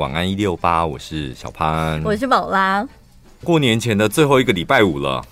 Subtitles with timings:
[0.00, 2.84] 晚安一六八，我是小潘，我是宝拉。
[3.44, 5.24] 过年前的最后一个礼拜五了，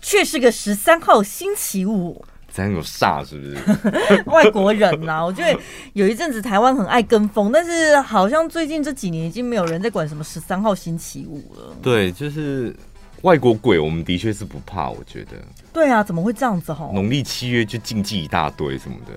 [0.00, 4.22] 却是个十三号星期五，这样有煞是不是？
[4.26, 5.56] 外国人呐、啊，我觉得
[5.92, 11.76] 有一阵子台湾很爱跟风，但是好像最近这几年已经没有人在管什么十三号星期五了。
[11.80, 12.74] 对，就是
[13.20, 15.36] 外国鬼，我们的确是不怕，我觉得。
[15.72, 16.72] 对啊，怎么会这样子？
[16.72, 19.12] 哈，农历七月就禁忌一大堆什么的。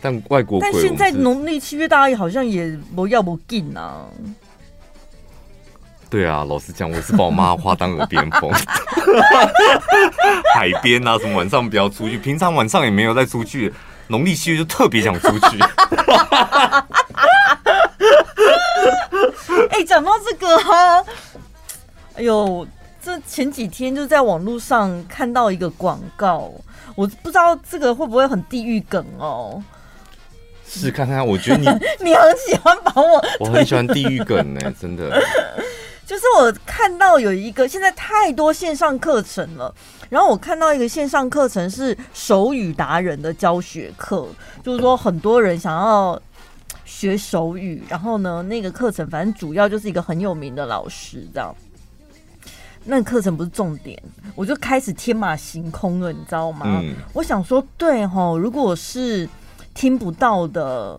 [0.00, 4.06] 但外国，但现在农历七月，大家好像也不要不进啊。
[6.08, 8.50] 对啊，老实讲，我是把我妈话当耳边风。
[10.54, 13.72] 海边啊，什么晚上不要出去，平常晚上也没有再出去，
[14.06, 15.58] 农历七月就特别想出去。
[19.70, 21.04] 哎、欸，讲到这个哈，
[22.14, 22.66] 哎呦，
[23.02, 26.52] 这前几天就在网络上看到一个广告，
[26.94, 29.62] 我不知道这个会不会很地狱梗哦。
[30.76, 31.66] 试看看，我觉得你
[32.04, 35.10] 你很喜欢把我，我很喜欢地狱梗呢，真的。
[36.06, 39.74] 就是我看到有一个现在太多线上课程了，
[40.08, 44.24] 然后我看到一个线上课程是手语达人的教学课，
[44.62, 46.20] 就是说很多人想要
[46.84, 51.52] 学手语，然后呢，那个课程反正主要就是一个很有名的老师这样。
[52.84, 54.00] 那课程不是重点，
[54.36, 56.66] 我就开始天马行空了，你知道吗？
[56.84, 59.28] 嗯、我想说，对吼，如果是。
[59.76, 60.98] 听不到的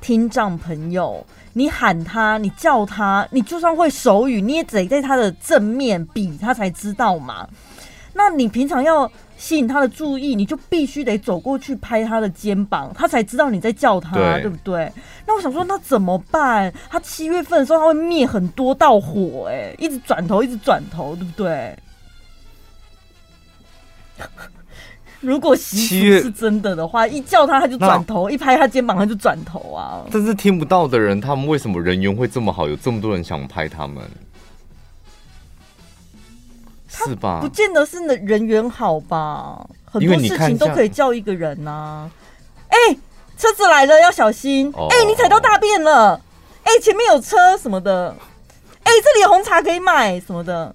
[0.00, 7.46] 听障朋友，你喊他，你叫他，你就算会手语，你也得在他的正面比他才知道嘛。
[8.14, 14.90] 那你平常要吸引他的注意，你就必须得走过去拍他的肩膀，他才知道你在叫他，对，对不对？
[15.26, 16.72] 那我想说，那怎么办？
[16.88, 21.76] 他七月份的时候，他会灭很多道火，哎，一直转头，一直转头，对不对？
[25.24, 30.04] 如果习俗是真的的话，一叫他他就转头，一拍他肩膀他就转头啊。
[30.12, 32.68] 但是听不到的人，他们为什么人缘会这么好？
[32.68, 34.04] 有这么多人想拍他们，
[36.88, 37.40] 是吧？
[37.40, 39.66] 不见得是人缘好吧？
[39.90, 42.10] 很多事情都可以叫一个人呐、啊。
[42.68, 42.98] 哎、欸，
[43.38, 44.68] 车子来了要小心。
[44.76, 46.20] 哎、哦欸，你踩到大便了。
[46.64, 48.14] 哎、欸，前面有车什么的。
[48.82, 50.74] 哎、欸，这里有红茶可以买什么的。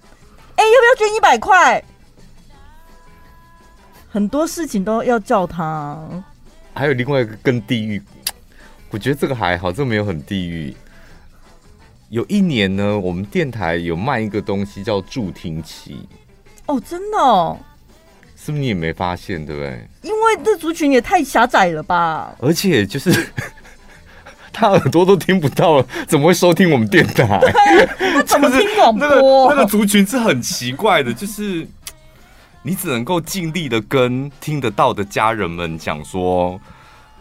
[0.56, 1.84] 哎、欸，要不要捐一百块？
[4.12, 5.98] 很多事情都要叫他，
[6.74, 8.02] 还有另外一个更地狱，
[8.90, 10.76] 我觉得这个还好，这个没有很地狱。
[12.10, 16.08] 有一年呢，我们电台有卖一个东西叫助听器。
[16.66, 17.56] 哦，真的哦？
[18.36, 19.88] 是不是你也没发现，对不对？
[20.02, 22.36] 因为这族群也太狭窄了吧？
[22.40, 23.12] 而且就是
[24.52, 27.40] 他耳朵都听不到了，怎么会收听我们电台？
[28.00, 29.08] 他怎么 听广播？
[29.08, 31.68] 那个那个族群是很奇怪的，就是。
[32.62, 36.60] 你只能够尽力的跟听得到的家人们讲说，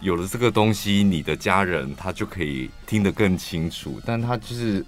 [0.00, 4.00] 有了这个东西，你的家人他就可以听得更清楚。
[4.04, 4.84] 但他就是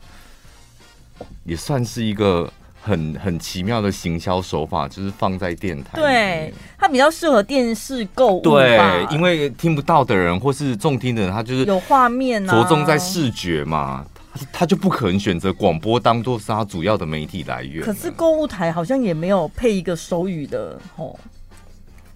[1.45, 2.53] 也算是一个
[2.83, 5.91] 很很奇妙的行销手法，就是放在电台。
[5.95, 8.41] 对，它比较适合电视购物。
[8.41, 14.05] 对，因为听不到的人或是重听的人，他就是有画面，着重在视觉嘛。
[14.53, 17.85] 他就不可能选择广播当做是他主要的媒体来源。
[17.85, 21.15] 可是购物台好像也没有配一个手语的哦。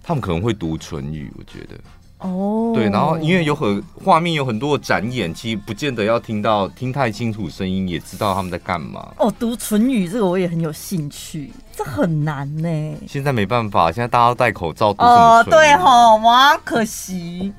[0.03, 1.75] 他们可能会读唇语，我觉得。
[2.19, 2.73] 哦。
[2.75, 9.13] 对，然后因为有很画面有很多的展演，其实不见得要听到听太清楚声音，也知道他们在干嘛。
[9.19, 12.97] 哦，读唇语这个我也很有兴趣，这很难呢。
[13.09, 15.55] 现在没办法，现在大家都戴口罩读什么唇语？
[15.55, 17.53] 哦，对吼，哇，可惜。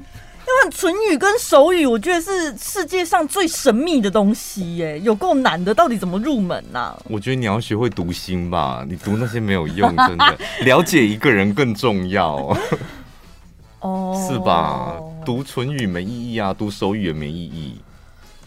[0.56, 6.98] 因为唇语跟手语，我觉得是世界上最神秘的东西耶，有够难的，到底怎么入门呢、啊？
[7.10, 12.58] 我觉得你要学会读心吧，你读那些没有用，真的， 了解一个人更重要。
[13.82, 14.96] 哦， 是吧？
[15.26, 17.78] 读唇语没意义啊，读手语也没意义。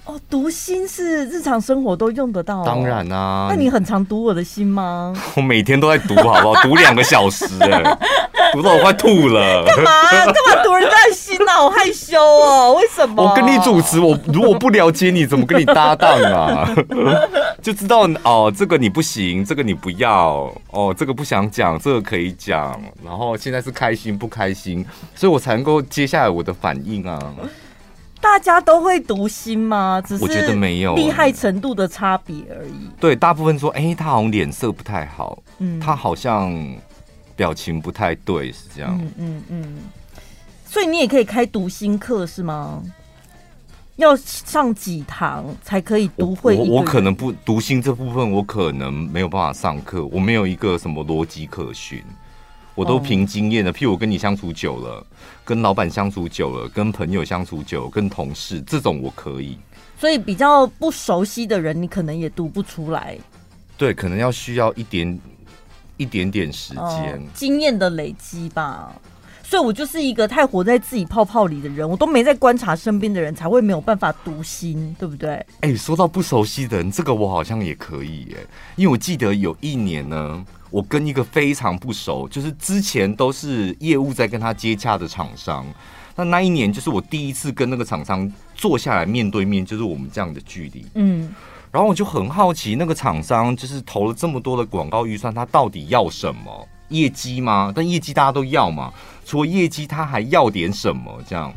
[0.09, 3.49] 哦，读心是日常生活都用得到、哦，当然啊。
[3.51, 5.13] 那你很常读我的心吗？
[5.37, 6.63] 我每天都在读，好不好？
[6.63, 7.83] 读两个小时，哎，
[8.55, 9.67] 读到我快吐了。
[9.67, 9.93] 干嘛？
[10.11, 11.57] 干嘛读人家的心啊？
[11.57, 13.23] 好害羞哦，为什么？
[13.23, 16.75] 我跟你主持，我如果不了解你，怎么跟你搭档啊？
[17.61, 22.81] 就知道哦，这个你不行，这个你不要，哦，这个不想讲，这个可以讲。
[23.05, 24.83] 然后现在是开心不开心，
[25.15, 27.19] 所以我才能够接下来我的反应啊。
[28.21, 30.03] 大家都会读心吗？
[30.05, 32.89] 只是我觉得没有厉害程度的差别而已。
[33.01, 36.53] 对，大部分说，哎、欸，他好像脸色不太好，嗯，他好像
[37.37, 38.99] 表情不太对，是这样。
[39.01, 39.77] 嗯嗯嗯。
[40.67, 42.83] 所以你也可以开读心课是吗？
[43.97, 46.57] 要上几堂才可以读会？
[46.57, 52.03] 我我可能不读心这部分，我可能没有办法上课，我没有一个什么逻辑可循。
[52.79, 55.05] 我都凭经验的，譬如我跟你相处久了，
[55.45, 59.59] 跟老板相处久了，跟朋友相处久了，跟同事这种我可以。
[59.99, 63.19] 所以比较不熟悉的人，你可能也读不出来。
[63.77, 65.19] 对，可能要需要一点
[65.97, 68.95] 一点点时间、哦、经验的累积吧。
[69.43, 75.31] 所以我就是一个太活在自己泡泡里的人，我都没在观察身边的人，才会没有办法读心，对不对？
[75.63, 78.47] 哎、欸，说到不熟悉的人，这个我好像也可以耶，
[78.77, 85.67] 因为我记得有一年呢，我跟一个非常不熟，就是之前都是业务在跟他接洽的厂商，
[86.15, 91.35] 那那一年就是我第一次跟那个厂商坐下来面对面，就是我们这样的距离，嗯，
[91.71, 96.69] 然后我就很好奇，那个厂商就是投了这么多的广告预算，他到底要什么？
[96.89, 97.71] 业绩吗？
[97.75, 98.93] 但业绩大家都要嘛。
[99.27, 101.23] 除了业绩，他还要点什么？
[101.29, 101.53] 这样，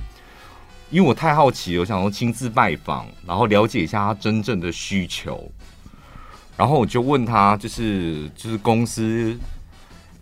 [0.89, 5.49] 因为我太好奇了，我想说亲自拜访，然后了解一下他真正的需求。
[6.57, 9.37] 然后我就问他，就是就是公司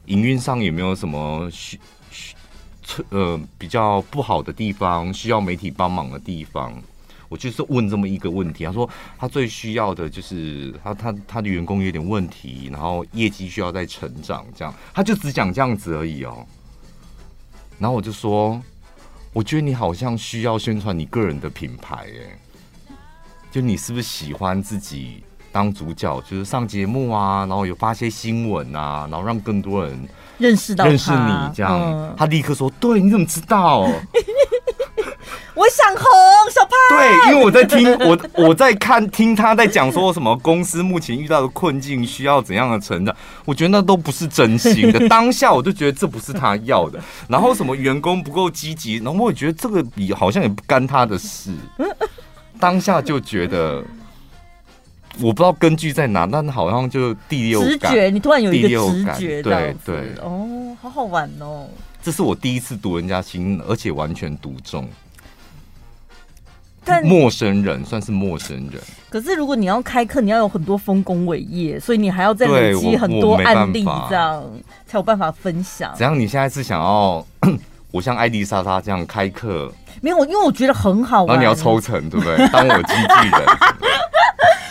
[0.06, 1.80] 营运上有没有什么需
[2.12, 2.36] 需
[3.10, 6.74] 呃比较不好的地方，需要媒体帮忙的地方。
[7.28, 8.66] 我就是问这么一个问题。
[8.66, 16.44] 他说他最需要的就是他他他的员工有点问题，然后业绩需要再成长，这样他就只讲这样子而已哦。
[17.78, 18.60] 然后我就说，
[19.32, 22.96] 我觉得你好像需要宣传你个人的品牌，哎，
[23.52, 30.08] 就你是不是喜欢自己当主角，就是上节目啊，然后有发些新闻啊，然后让更多人
[30.38, 31.74] 认识到认识你这样。
[31.74, 33.88] 嗯、他立刻说：“对，你怎么知道？”
[35.56, 36.06] 我想红，
[36.52, 36.72] 小胖。
[36.90, 43.14] 对，因为我在听我我在看听他在讲说什么公司目前遇到的困境需要怎样的成长，
[43.44, 45.08] 我觉得那都不是真心的。
[45.10, 46.98] 当下我就觉得这不是他要的。
[47.28, 51.52] 然后什么员工不够积极，然后我觉得这个比好像也不干他的事。
[52.58, 53.84] 当下就觉得
[55.22, 61.68] 我不知道根据在哪，但好像就第六感，直觉，你突然有一个直觉，对对哦，好好玩哦。
[62.02, 64.88] 这是我第一次读人家心，而且完全读中。
[66.86, 74.44] 但陌生人算是陌生人，可是如果你要开课，你要有很多丰功伟业，所以你还要再累积很多案例，这样
[74.88, 75.94] 才有办法分享。
[75.96, 76.18] 怎样？
[76.18, 77.24] 你现在是想要
[77.92, 79.72] 我像艾迪莎莎这样开课？
[80.02, 81.28] 没有，因为我觉得很好玩。
[81.28, 82.48] 然后你要抽成，对不对？
[82.48, 83.46] 当我经纪人。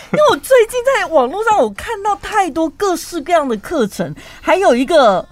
[0.12, 5.26] 因为我最近在网络上，我看到太多各式各样的课程，还有一个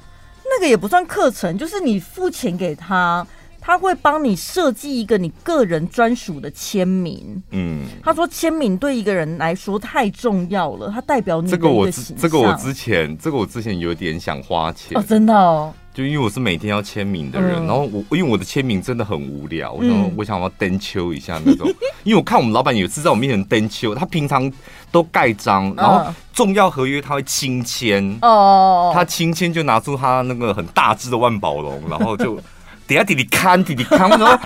[0.44, 3.26] 那个也不算课程，就是你付钱给他。
[3.58, 7.42] 他会帮你设计一个你个人专属的签名。
[7.50, 11.50] 嗯，他说签名对一个人来说太重要了，它代表你。
[11.50, 15.74] 这个我这个我之前这个我之前有点想花钱哦，真的哦。
[15.96, 21.66] 就因为我是每天要签名的人，嗯、然后我因为我的签名真的很无聊，然后我想要登秋一下那种。
[21.66, 24.52] 嗯、因为我看我们老板有次在我面前登秋，他平常
[24.92, 32.38] 都盖章，然后重要合约他会亲签哦，他亲签就拿出他那个很大只的万宝龙，然后就。
[32.86, 34.40] 底下弟弟看弟弟看，我说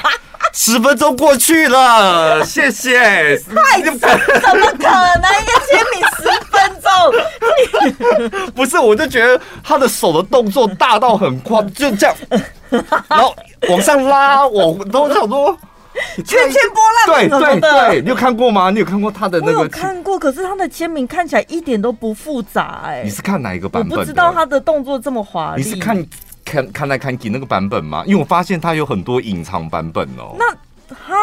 [0.52, 3.37] 十分钟过去了， 谢谢。
[3.38, 8.50] 太怎么可能一个签名十分钟？
[8.55, 12.17] 不是，我就觉得他的手的动作大到很夸，就这样，
[13.08, 13.35] 然后
[13.69, 15.56] 往上拉，我都想说
[16.25, 18.70] 圈圈波浪对对对，你有看过吗？
[18.70, 19.58] 你有看过他的那个？
[19.58, 23.03] 我有看过，可是他的签名看起来一点都不复杂哎。
[23.05, 23.93] 你是看哪一个版本？
[23.99, 25.62] 我不知道他的动作这么华丽。
[25.62, 26.05] 你是看？
[26.50, 28.02] 看看来看去那个版本吗？
[28.06, 30.35] 因为我发现它有很多隐藏版本哦。
[30.37, 30.44] 那
[30.93, 31.14] 哈，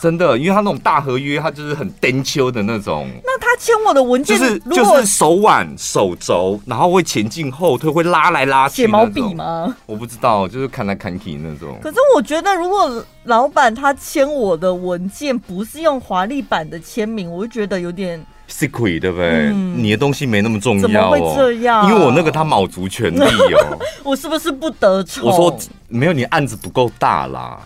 [0.00, 3.08] 真的，因为他那种大合约，他就是很颠秋的那种。
[3.24, 8.82] 那他签我的文件就是就是手腕、手肘，然后会前进后退，会拉来拉去。
[8.82, 9.72] 写毛笔吗？
[9.86, 11.78] 我不知道，就是看来看去那种。
[11.80, 18.20] 可是我觉得，如果老板他签我的文件不是用华丽版的签名，我就觉得有点。
[18.48, 19.28] Secret 对不对？
[19.50, 20.82] 嗯、你的东西没那么重要哦。
[20.82, 21.88] 怎么会这样？
[21.88, 23.78] 因为我那个他卯足全力哦。
[24.04, 25.24] 我是不是不得宠？
[25.24, 25.58] 我说
[25.88, 27.58] 没有，你案子不够大啦，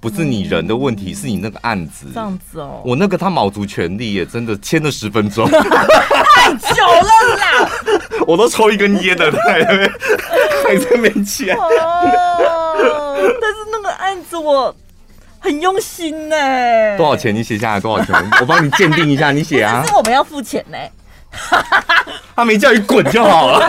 [0.00, 2.80] 不是你人的问题，嗯、是你那个案子这样子哦。
[2.84, 7.70] 我那个他卯足全力耶，真的签了十分钟，太久了啦。
[8.26, 9.92] 我都抽一根烟的，在那边
[10.66, 11.54] 还在那边签。
[11.56, 11.68] 哦，
[13.40, 14.74] 但是那个案子我。
[15.44, 17.34] 很用心呢、欸，多少钱？
[17.34, 18.14] 你写下来多少钱？
[18.40, 19.82] 我帮你鉴定一下，你写啊。
[19.82, 20.90] 可是我们要付钱呢、欸，
[22.34, 23.68] 他没叫你滚就好了。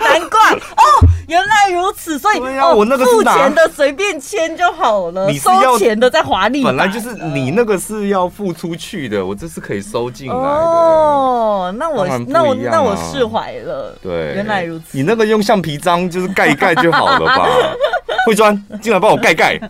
[0.00, 6.62] 难怪哦，原来如此，所以啊，我那个付钱的随便签就好了， 你收钱的在华丽。
[6.62, 10.40] 本来就是你那个是要付出去的，我这是可以收进来的。
[10.40, 13.96] 哦，那我那我那我释怀了。
[14.02, 14.84] 对，原来如此。
[14.92, 17.48] 你那个用橡皮章就是盖一盖就好了吧？
[18.26, 19.58] 慧专，进来帮我盖盖。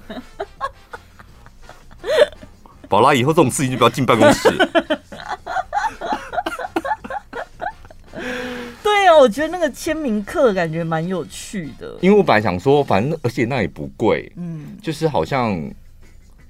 [2.88, 4.48] 宝拉，以后这种事情就不要进办公室。
[9.04, 11.94] 对啊，我觉得那个签名课感觉蛮有趣的。
[12.00, 15.70] 因为我本来想说，反正而且那也不贵，嗯，就是好像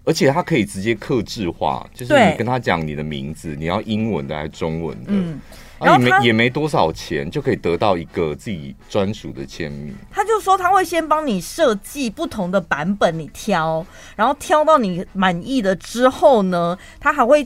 [0.05, 5.11] 而且它可以直接刻制化，就是你跟他讲你的名字，你要英文的还是中文的？
[5.11, 5.41] 嗯。
[5.81, 9.93] 然后也没也没多少钱，就可以得到一个自己专属的签名。
[10.13, 13.85] 他就说他会先帮你设计不同的版本，你挑，
[14.15, 17.45] 然后挑到你满意的之后呢，他还会。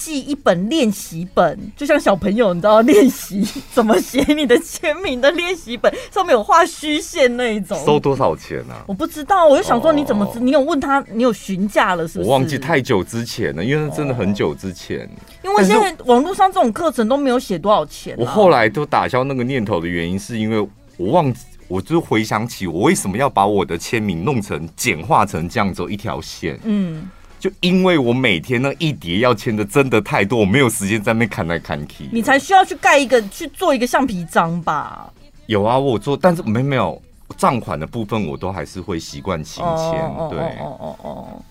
[0.00, 7.78] 寄一本练习本，就像小朋友你知道练习怎么写你的签名的练习本，上面有画虚线那一种。
[7.84, 8.82] 收多少钱呢、啊？
[8.88, 12.30] 我不知道，我就想说你怎么你有问他，你有询价了是不是？
[12.30, 15.00] 我忘记太久之前了，因为那真的很久之前。
[15.00, 15.10] 哦、
[15.44, 18.16] 因为现在网络上这种课程都没有写多少钱、啊。
[18.18, 20.66] 我后来都打消那个念头的原因，是因为
[20.96, 26.58] 我忘记，我就回想起我为什么要把我的签名弄成简化成这样走一条线。
[26.64, 27.10] 嗯。
[27.40, 32.06] 就因为我每天那一叠要签的真的太多，我没有时间在那边看来看去。
[32.12, 35.10] 你才需要去盖一个去做一个橡皮章吧？
[35.46, 37.00] 有啊，我做，但是没没有
[37.38, 39.94] 账款的部分，我都还是会习惯请签。
[40.28, 41.42] 对，哦哦哦。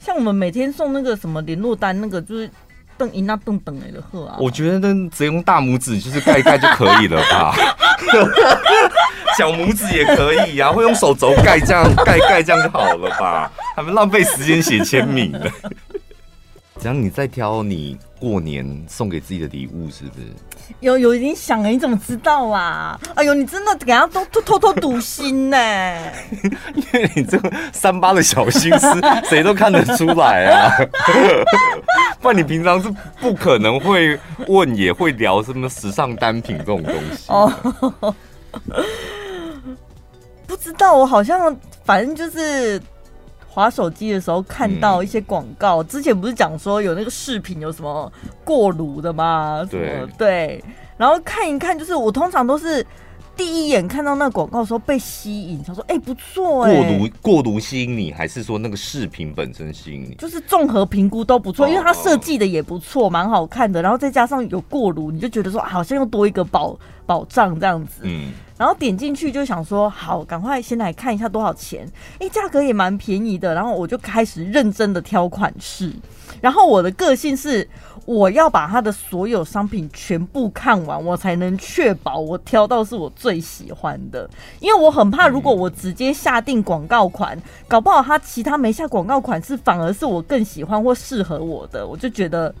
[0.00, 2.50] 像我们每天送那个什么联络单，那个就是
[2.98, 4.36] 邓一那邓等来的贺啊。
[4.38, 7.54] 我觉得那只用大拇指就是盖一盖就可以了吧。
[9.38, 13.50] 小拇指也可以呀、啊，会用手肘盖这样盖盖这样就好了吧？
[13.76, 15.48] 他们浪费时间写签名了。
[16.80, 20.26] 只要你在挑你过年送给自己的礼物，是不是？
[20.80, 22.98] 有有已经想了，你怎么知道啊？
[23.14, 25.56] 哎呦，你真的给他都偷偷偷堵心呢？
[26.74, 30.70] 因为你这个三八的小心思，谁都看得出来啊。
[32.20, 37.24] 不然你平常是不可能会问，也会聊什么时尚单品这种东西。
[37.28, 38.14] 哦。
[40.46, 42.80] 不知道，我好像反正就是
[43.48, 45.82] 滑手机的时候看到一些广告。
[45.82, 48.12] 之前不是讲说有那个视频有什么
[48.44, 49.66] 过炉的吗？
[49.70, 50.64] 对对，
[50.96, 52.86] 然后看一看，就是我通常都是。
[53.38, 60.14] 第一眼看到那个广告的时候被吸引，他说：“哎、欸，不错哎、欸。”过炉过炉吸引你，还是说那个视频本身吸引你？
[60.16, 63.80] 就是综合评估都不错，因为它设计的也不错，蛮好看的。
[63.80, 66.76] 然后再加上有过炉，你就觉得说好像又多一个保
[67.06, 68.00] 保障这样子。
[68.02, 68.32] 嗯。
[68.58, 71.88] 然后点进去就想说，好，赶快先来看一下多少钱。
[72.32, 73.54] 价格也蛮便宜的。
[73.54, 75.92] 然后我就开始认真的挑款式。
[76.40, 77.68] 然后我的个性是，
[78.08, 84.26] 我要把他的所有商品全部看完，我才能确保我挑到是我最喜欢的。
[84.60, 92.54] 因为我很怕，如果我直接下定广告款，嗯、搞不好他其他没下广告款是反而是我更喜欢或适合我的，我就觉得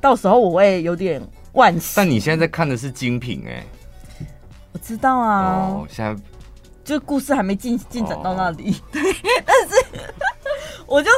[0.00, 1.92] 到时候我会有点惋惜。
[1.94, 3.66] 但你现在在看的是精品哎、欸，
[4.72, 6.20] 我知道啊，哦、现在
[6.82, 9.14] 就故事还没进进展到那里，对、哦，
[9.46, 9.76] 但是
[10.88, 11.08] 我就。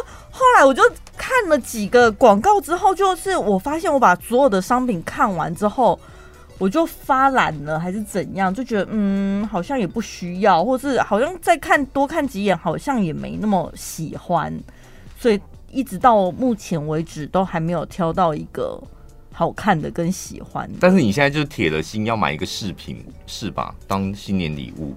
[0.40, 0.82] 后来我就
[1.18, 6.00] 看了几个广告之后，就是我发现我把所有的商品看完之后，
[6.56, 8.52] 我就发懒了，还是怎样？
[8.52, 14.58] 就觉得嗯，好像也不需要，或是好像再看多看几眼，好像也没那么喜欢，
[15.18, 15.38] 所以
[15.70, 18.82] 一直到目前为止都还没有挑到一个
[19.30, 20.78] 好看的跟喜欢的。
[20.80, 23.74] 但是你现在就铁了心要买一个饰品是吧？
[23.86, 24.94] 当新年礼物。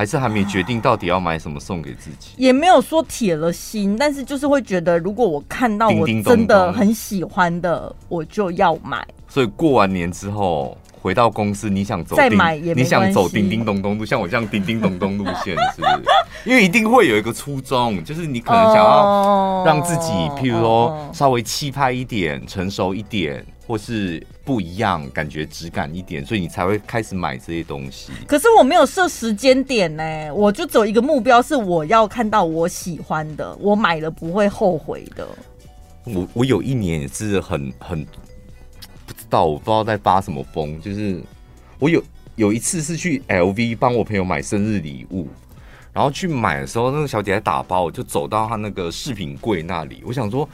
[0.00, 9.06] 还是还没决定到底要买什么送给自己，也没有说铁了心，但是就是会觉得，如果我看到我真的很喜欢的，我就要买。
[9.28, 16.02] 所以过完年之后回到公司，你想走再买也你想走叮叮咚咚路， 像我这样叮叮咚咚路线，是不是？
[16.44, 23.44] 因为一定会有一个初衷，就是你可能想要让自己，譬如说稍微气派一点，成熟一点。
[23.70, 28.10] 或是不一样，感觉质感一点，所以你才会开始买这些东西。
[28.26, 35.24] 可是我没有设时间点呢，我就走一个目标，是我要看到我喜欢的，我买了不会后悔的。
[36.02, 38.04] 我我有一年也是很很
[39.30, 41.22] 道，我不知道在发什么疯，就是
[41.78, 42.02] 我有
[42.36, 45.28] 有一次是去 LV 帮我朋友买生日礼物，
[45.92, 50.46] 然后去买的时候，那个小姐在打包，我就走到她那个饰品柜那里，我想说，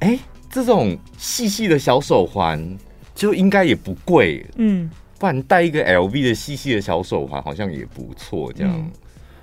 [0.00, 0.18] 哎、欸。
[0.50, 2.78] 这种细细的小手环
[3.12, 4.88] 就应该也不贵，嗯，
[5.18, 8.72] 不然戴一个 LV 的细细的小手环好像也不错，这样。
[8.72, 8.88] 嗯、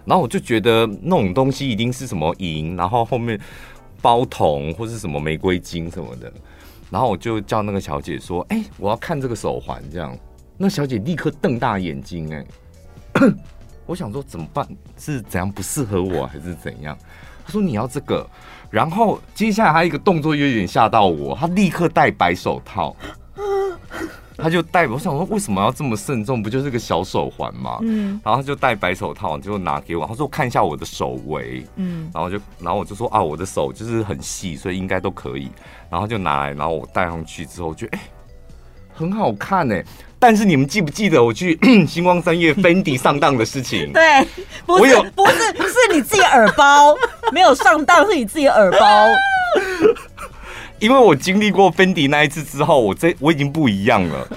[0.06, 3.38] 然后我就觉得那种东西一定是什么银，然后后面
[4.02, 6.32] 包铜或是什么玫瑰金什么的。
[6.92, 10.16] 然后我就叫那个小姐说：“哎、我要看这个手环。”这样，
[10.58, 12.46] 那小姐立刻瞪大眼睛、欸，
[13.14, 13.22] 哎，
[13.88, 14.68] 我想说怎么办？
[14.98, 16.98] 是怎样不适合我，还是怎样？
[17.46, 18.28] 她说：“你要这个。”
[18.70, 22.96] 然后接下来她一个动作又有点吓到我，她立刻戴白手套，
[24.38, 24.88] 他就戴。
[24.88, 26.42] 我想说为什么要这么慎重？
[26.42, 27.78] 不就是个小手环嘛？
[27.82, 30.06] 嗯，然后他就戴白手套，就拿给我。
[30.06, 35.50] 他说看一下我的手围，嗯，然后就然后我就说啊，我的手就是很细，所以应该都可以。
[35.90, 38.02] 然后就拿来，然后我戴上去之后，觉得哎，
[38.94, 39.84] 很好看哎。
[40.18, 41.58] 但是你们记不记得我去
[41.88, 43.90] 星光三月 Fendi 上当的事情？
[43.94, 44.24] 对，
[44.68, 46.96] 不是，有不是，不是你自己耳包。
[47.32, 48.78] 没有上当是你自己耳包。
[50.82, 54.28] 因为我经历过芬迪那一次之后，我这我已经不一样了。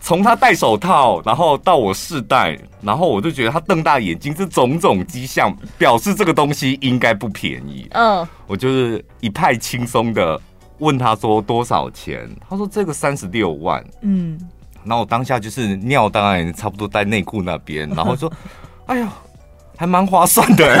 [0.00, 7.88] 从他戴手套，然后到我试戴，然后我就觉得他瞪大眼睛，这种种迹象表示这个东西应该不便宜。
[7.90, 10.40] 嗯，我就是一派轻松的
[10.78, 13.84] 问他说多少钱，他说这个三十六万。
[14.02, 14.38] 嗯，
[14.84, 18.30] 然后我当下就是尿，当然差不多在内裤那边，然后说，
[18.86, 19.12] 哎呀，
[19.76, 20.78] 还蛮划算的。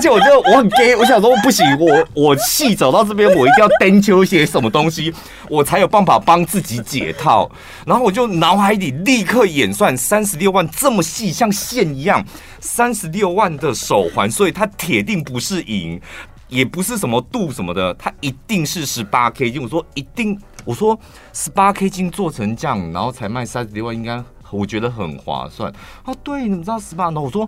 [0.00, 5.12] 而且我就我很 gay，我想说不行，我我戏走到这边，我一定要单求些什么东西，
[5.46, 7.50] 我才有办法帮自己解套。
[7.84, 12.24] 然后我就脑海里立刻演算三十六万这么细，像线一样，
[12.60, 16.00] 三十六万的手环，所以它铁定不是银，
[16.48, 19.62] 也不是什么镀什么的，它一定是十八 K 金。
[19.62, 20.98] 我说一定，我说
[21.34, 24.18] 十八 K 金做成这样，然后才卖三十六万，应该
[24.50, 25.70] 我觉得很划算。
[26.06, 27.10] 哦，对，你们知道十八？
[27.10, 27.46] 那我说。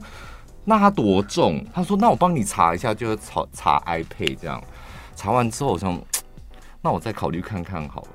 [0.65, 1.65] 那它多重？
[1.75, 4.63] 他说：“那我帮你查一下，就是查查 iPad 这样。
[5.17, 6.01] 查完之后，我想，
[6.81, 8.09] 那我再考虑看看好了。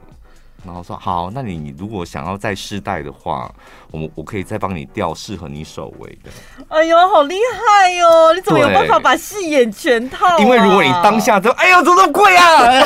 [0.68, 3.50] 然后说好，那你如果想要再试戴的话，
[3.92, 6.30] 我我可以再帮你调适合你手围的。
[6.68, 8.34] 哎呦，好厉害哟！
[8.34, 10.38] 你怎么有办法把戏演全套啊？
[10.40, 12.86] 因为如果你当下就哎呦，怎么这么贵啊？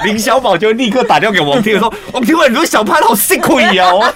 [0.04, 4.12] 林小宝就立刻打电话给王天说：王天伟，你说小潘好辛苦哦。”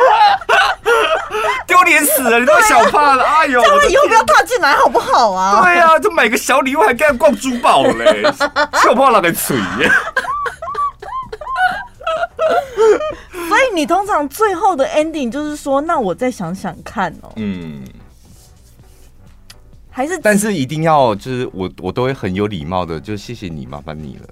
[1.66, 2.38] 丢脸死了！
[2.40, 3.60] 你都小怕了，哎呦！
[3.62, 5.62] 这样以后不要踏进来好不好啊？
[5.62, 8.22] 对啊，就买个小礼物，还跟他逛珠宝嘞，
[8.82, 9.56] 小怕那个嘴。
[13.48, 17.32] 所以你通常最后的 ending 就是说，那我再想想看哦。
[17.36, 17.84] 嗯，
[19.90, 24.28] 还是，但是一定要就是我我都会很有礼貌的，就谢谢你，麻烦你了。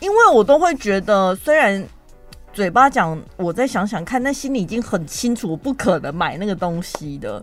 [0.00, 1.86] 因为我都会觉得，虽然。
[2.52, 7.42] 嘴巴讲，我再想想看，但心里已经很清楚，我不可能买那个东西的，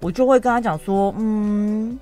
[0.00, 1.98] 我就会跟他讲说，嗯，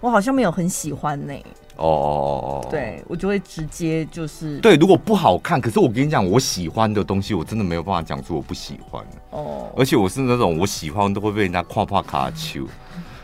[0.00, 1.34] 我好像没有很喜欢呢、
[1.76, 9.04] 哦，对，我就会直接就是对，如果不好看，可是我跟你讲，我喜欢的东西，我真的没有办法讲出我不喜欢。
[9.30, 12.64] 哦，而且我是那种我喜欢都会被人家夸夸卡丘。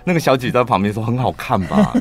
[0.05, 1.95] 那个小姐在旁边说很好看吧。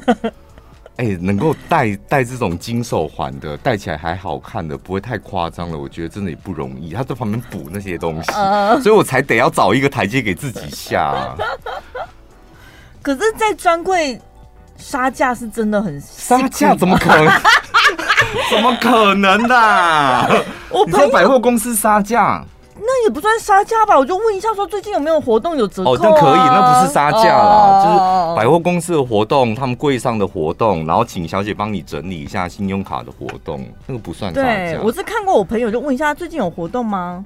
[0.98, 5.78] 哎、欸，能够戴戴这种金手环的，戴起来还好看的，不会太夸张了。
[5.78, 11.36] 我觉得真的也不容易，他在旁边补那些东西，呃、 所以我才得要找一个台阶给自己下、啊。
[13.02, 14.20] 可是，在专柜
[14.78, 17.28] 杀价是真的很杀价，怎么可能？
[18.52, 20.30] 怎么可能的、啊？
[20.70, 22.46] 我在百货公司杀价。
[23.02, 34.80] 那也不算杀价吧，我就问一下，说最近有没有活动有折扣、啊、哦，那可以，那不是杀价啦，就是百货公司的活动，他们柜上的活动，然后请小姐帮你整理一下信用卡的活动，那个不算杀价。
[34.84, 37.26] 我是看过我朋友就问一下，最近有活动吗？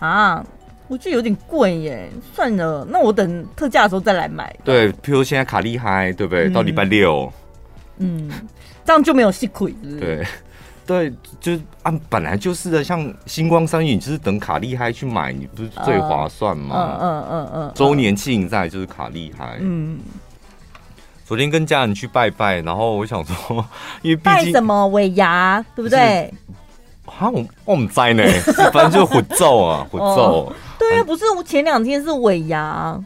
[0.00, 0.44] 啊，
[0.88, 4.54] 我觉得有点贵耶，算了，那我等特价的时候再来买。
[4.64, 6.48] 对，譬如现在卡厉害，对不对？
[6.48, 7.32] 嗯、到礼拜六，
[7.98, 8.30] 嗯，
[8.84, 10.26] 这样就没有戏亏，对。
[10.88, 16.96] 对，就是按本来就是的，像星光三越，你就是等卡厉害去买，你不是最划算吗？
[16.98, 17.72] 嗯嗯嗯嗯。
[17.74, 19.58] 周年庆在就是卡厉害。
[19.60, 19.98] 嗯。
[21.26, 23.62] 昨天跟家人去拜拜，然后我想说，
[24.00, 26.32] 因为毕竟拜什么尾牙，对不对？
[27.04, 28.24] 啊，我我们在呢，
[28.72, 30.50] 反正就是虎咒啊，虎咒。
[30.78, 32.98] 对啊，不是前两天是尾牙。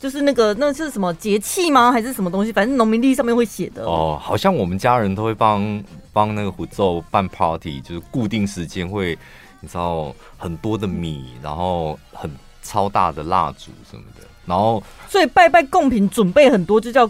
[0.00, 1.92] 就是那个，那是什么节气吗？
[1.92, 2.50] 还是什么东西？
[2.50, 3.84] 反正农民历上面会写的。
[3.84, 9.16] 哦，好像我们家人都会帮帮那个虎咒办 party，就是固定时间会，
[9.60, 12.30] 你知道很多的米，然后很
[12.62, 17.08] 超大的蜡烛什么的，然后所以拜拜贡品准备很多，就叫。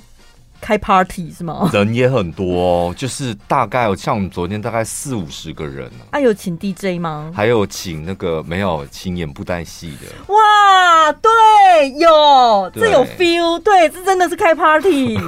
[0.61, 1.71] 开 party 是吗？
[1.73, 6.21] 人也很多哦，就是大概像我们昨天大概四五十个人啊。
[6.21, 7.33] 有请 DJ 吗？
[7.35, 10.33] 还有请那个没有请演布袋戏的。
[10.33, 15.19] 哇，对，有，对这有 feel，对，这真的是开 party，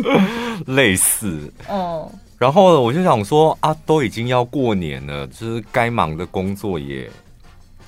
[0.66, 2.10] 类似哦。
[2.38, 7.08] 然后呢，我就想说啊，都已经要过年了，就是该忙的工作也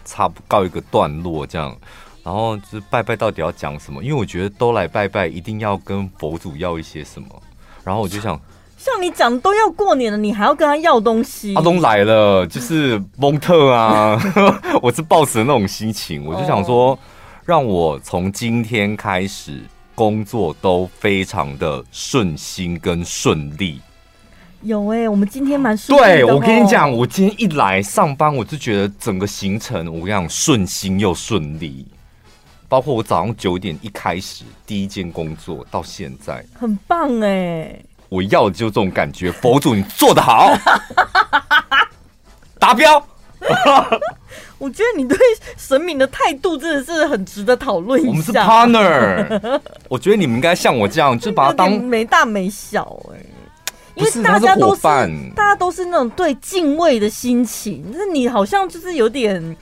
[0.05, 1.77] 差不告一个段落，这样。
[2.27, 4.03] 然后就是拜拜，到底要讲什么？
[4.03, 7.29] 因为我觉得都来拜拜，一定要跟佛祖要一些什么。
[7.85, 8.37] 然后我就想，
[8.77, 11.55] 像你讲都要过年了，你还要跟他要东西？
[11.55, 14.21] 阿东来了，就是蒙特啊！
[14.83, 16.99] 我是抱持那种心情，我就想说，
[17.45, 19.61] 让我从今天开始
[19.95, 23.81] 工作都非常的顺心跟顺利。
[24.63, 26.09] 有哎、欸，我们今天蛮顺利的。
[26.09, 31.87] 对，我跟你讲，我今天一来上班，我就觉得整个行程，我跟你讲，顺心又顺利。
[32.69, 37.79] 包括我早上九点一开始第一件工作到现在，很棒哎！
[38.09, 40.53] 我要的就是这种感觉，佛祖你做得好。
[42.59, 43.05] 达标。
[44.59, 45.17] 我觉得你对
[45.57, 48.09] 神明的态度真的是很值得讨论一下。
[48.09, 53.27] 我们是 partner，我觉得你们应该像我这样，就把它当没大没小哎、欸。
[53.97, 59.57] 因为大家都是，是大家都是那种对敬畏的心情，那你好像就是有点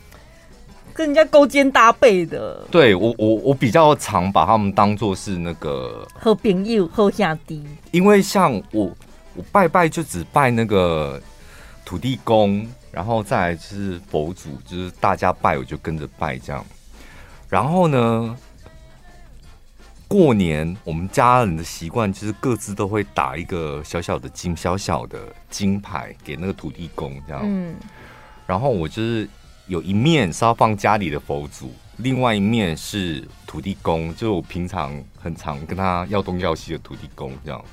[0.95, 2.65] 跟人家勾肩搭背的。
[2.71, 7.63] 对我，我我比较常把他们当做是那个好朋友、好兄弟。
[7.91, 8.91] 因为像我，
[9.35, 11.21] 我拜拜就只拜那个
[11.85, 16.65] 土地公，然后再来就是佛祖，就是大家拜我就跟着拜这样。
[17.49, 18.37] 然后呢，
[20.09, 25.19] 过年我们家人的习惯就是各自都会打一个小小的金小小的
[25.51, 27.75] 金牌给那个土地公这样，嗯，
[28.47, 29.29] 然后我就是
[29.67, 37.65] 有一面是要放家里的佛祖，另外一面是土地公，就我平常很常跟他要东要西的土地公这样。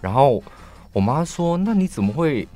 [0.00, 0.42] 然后
[0.92, 2.46] 我妈说：“那你怎么会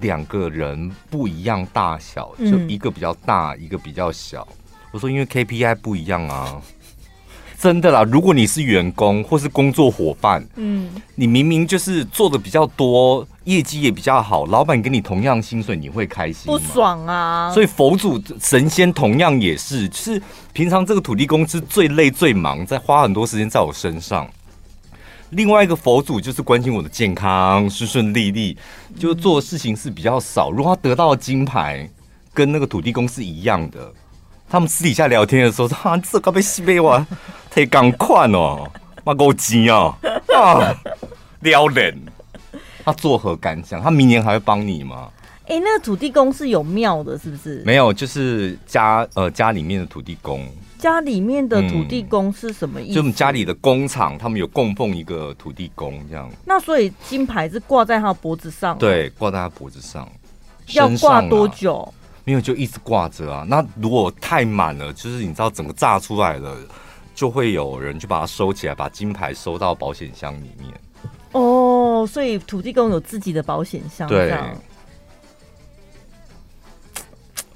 [0.00, 2.34] 两个人不一样大小？
[2.38, 4.46] 就一个比较大，一个比较小？”
[4.92, 6.62] 我说：“因为 KPI 不一样啊。”
[7.60, 16.46] 真的啦，如果你是员工或是工作伙伴，嗯，你明明就是做的比较多，业绩也比较好，老板给你同样薪水，你会开心？
[16.46, 17.52] 不爽啊！
[17.52, 20.22] 所以佛祖神仙同样也是，就是
[20.54, 24.26] 平常这个土地公是最累最忙，在花很多时间在我身上。
[25.28, 28.56] 另外一个佛祖就是关心我的健康，顺顺利利，
[28.98, 30.50] 就做的事情是比较少。
[30.50, 31.86] 如果他得到的金牌
[32.32, 33.92] 跟那个土地公是一样的。
[34.50, 37.06] 他们私底下聊天的时候说：“啊，这个被西北话
[37.48, 38.68] 太赶快哦，
[39.04, 39.94] 妈够急哦
[40.34, 40.74] 啊，
[41.40, 41.96] 撩人。”
[42.84, 43.80] 他作何感想？
[43.80, 45.08] 他明年还会帮你吗？
[45.42, 47.62] 哎、欸，那个土地公是有庙的，是不是？
[47.64, 50.44] 没有，就是家呃家里面的土地公。
[50.78, 52.92] 家里面的土地公是什么意思？
[52.92, 56.28] 嗯、就我们家里的工厂，他们有供奉一个土地公，这样。
[56.44, 58.76] 那所以金牌是挂在他脖子上？
[58.78, 60.08] 对，挂在他脖子上。
[60.72, 61.92] 要挂多久？
[62.30, 66.56] 因为就一直挂着啊，那如果太满了，就是你知道整个炸出来了，
[67.12, 70.72] 就会有人去把它收起来，把金牌收到保险箱里面。
[71.32, 74.08] 哦，所以土地公有自己的保险箱。
[74.08, 74.32] 对。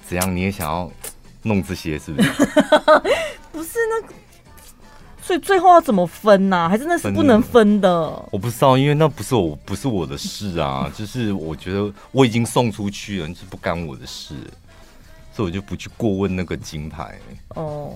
[0.05, 0.35] 怎样？
[0.35, 0.91] 你也想要
[1.43, 2.29] 弄这些是不是？
[3.53, 4.15] 不是那个。
[5.23, 6.69] 所以最后要怎么分呢、啊？
[6.69, 7.91] 还是那是不能分的？
[8.31, 10.93] 我不知道，因为那不是我不是我的事啊。
[10.95, 14.35] 就是我觉得我已经送出去了，是不干我的事，
[15.35, 17.19] 所以我就不去过问那个金牌。
[17.57, 17.93] 哦，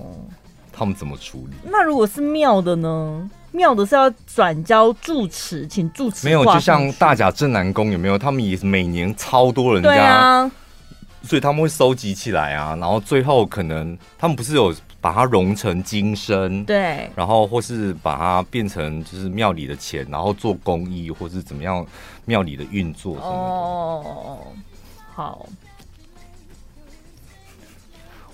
[0.71, 1.55] 他们怎么处理？
[1.63, 3.29] 那如果是庙的呢？
[3.51, 6.27] 庙的是要转交住持，请住持。
[6.27, 8.17] 没有，就像大甲镇南宫有没有？
[8.17, 10.51] 他们也是每年超多人家，对啊，
[11.23, 12.75] 所以他们会收集起来啊。
[12.79, 14.75] 然后最后可能他们不是有。
[15.01, 21.87] 把它融成金身，对，然后或是把它变成就是庙里的钱，然后做公益，或是怎么样
[22.25, 24.09] 庙里的运作什么的。
[24.09, 24.37] 哦，
[25.15, 25.45] 好。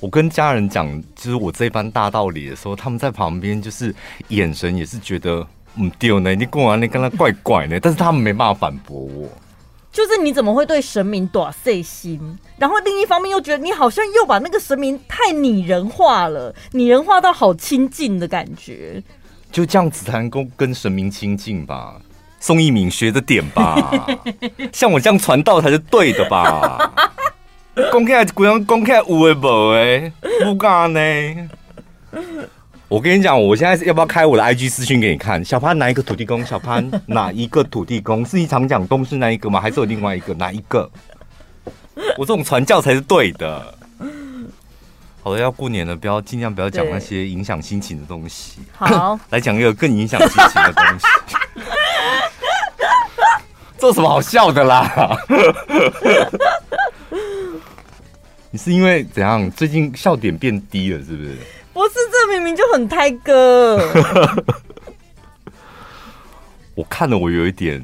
[0.06, 3.94] 我跟家人讲，就是我这番大道理的时候，他们在旁边就是
[4.28, 5.44] 眼神也是觉得
[5.78, 9.28] 嗯丢呢，你过完你跟他怪怪呢， 但是他们没办法反驳我。
[9.92, 12.38] 就是你怎么会对神明多碎心？
[12.60, 19.02] 然后另一方面又觉得你好像又把那个神明太拟人化了，拟人化到好亲近的感觉。
[19.52, 21.96] 就这样子才能够跟神明亲近吧？
[22.40, 24.08] 宋一鸣学着点吧，
[24.72, 26.94] 像我这样传道才是对的吧？
[27.92, 30.12] 公开不用公开有的无的，
[30.44, 31.00] 不敢呢。
[32.88, 35.44] 我跟你讲，我现在要不要开我的 IG 私讯给你看？
[35.44, 36.46] 小潘哪一个土地公？
[36.46, 38.26] 小潘哪一个土地公？
[38.26, 39.60] 是你常讲东是那一个吗？
[39.60, 40.34] 还是有另外一个？
[40.36, 40.90] 哪一个？
[42.18, 43.74] 我这种传教才是对的。
[45.22, 48.60] 好了，要过年了，不要尽量不要讲那些影响心情的东西。
[48.78, 51.06] 好， 来讲一个更影响心情的东西。
[53.78, 55.18] 这有什么好笑的啦？
[58.56, 59.52] 你是因为怎样？
[59.52, 61.36] 最近笑点变低了，是不是？
[61.74, 63.76] 不是，这明明就很胎哥。
[66.74, 67.84] 我看了，我有一点。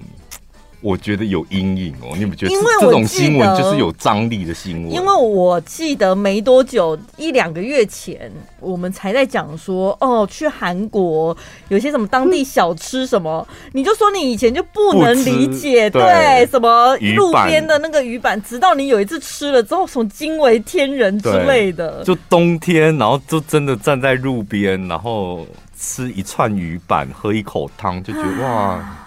[0.81, 4.91] 我觉得有阴影哦，你们觉得因为这种新闻就是有张力的新闻？
[4.91, 11.37] 因为我记得没多久，一两个月前，我们才在讲说，哦，去韩国
[11.69, 22.03] 有些什么当地小吃什么，你就说你以前就不能理解，对，对什么路边的那个鱼板，直到你有一次吃了之后，从惊为天人之类的。
[22.03, 25.45] 就冬天，然后就真的站在路边，然后
[25.79, 28.97] 吃一串鱼板，喝一口汤，就觉得哇。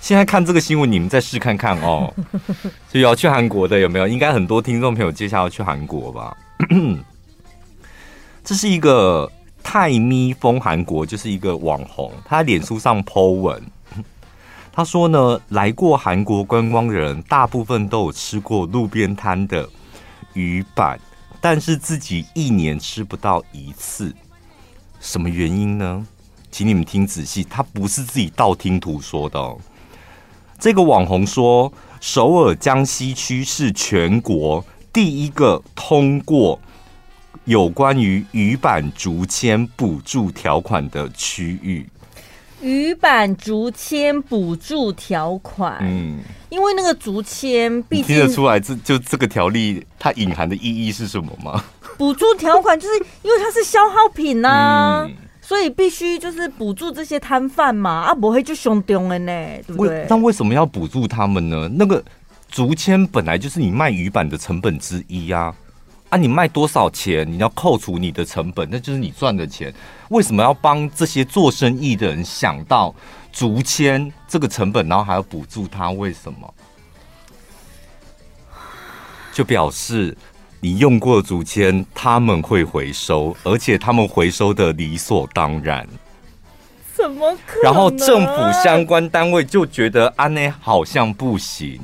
[0.00, 2.12] 现在看这个新闻，你们再试看看哦。
[2.88, 4.08] 所以要去韩国的有没有？
[4.08, 6.36] 应该很多听众朋友接下来要去韩国吧？
[8.42, 9.30] 这是一个
[9.62, 13.62] 泰咪风韩国，就是一个网红，他在脸书上 po 文，
[14.72, 19.68] 他说呢，来过韩国观光的人，大部分都有吃过路边摊的
[20.32, 20.98] 鱼板，
[21.40, 24.14] 但是自己一年吃不到一次，
[25.00, 26.06] 什么原因呢？
[26.50, 29.58] 请你们听仔细，他不是自己道听途说的哦。
[30.58, 36.58] 这个网红说，首尔江西区是全国第一个通过
[37.44, 41.88] 有关于鱼板竹签补助条款的区域。
[42.60, 46.18] 鱼板竹签补助条款，嗯，
[46.48, 51.62] 因为那个竹签，毕竟听得出来，这就这个条例它隐含的意义是什么吗？
[51.96, 55.06] 补助条款就是因为它是消耗品呐、啊。
[55.08, 55.14] 嗯
[55.48, 59.32] 所以必须就是补助这些摊贩嘛，啊，不会就凶丢了呢，
[59.66, 60.04] 对不对？
[60.06, 61.66] 但为什么要补助他们呢？
[61.72, 62.04] 那个
[62.50, 65.56] 竹签本来就是你卖鱼板的成本之一呀，啊，
[66.10, 69.72] 啊，你卖多少钱，你要扣除你的成本，那就是你赚的钱。
[70.10, 72.94] 为什么要帮这些做生意的人想到
[73.32, 75.90] 竹签这个成本，然后还要补助他？
[75.92, 76.54] 为什么？
[79.32, 80.14] 就表示。
[80.60, 85.86] 你用过的竹签，他们会回收，而且他们回收的理所当然。
[86.92, 87.62] 怎么可能？
[87.62, 91.78] 然后政府相关单位就觉得安内好像不行，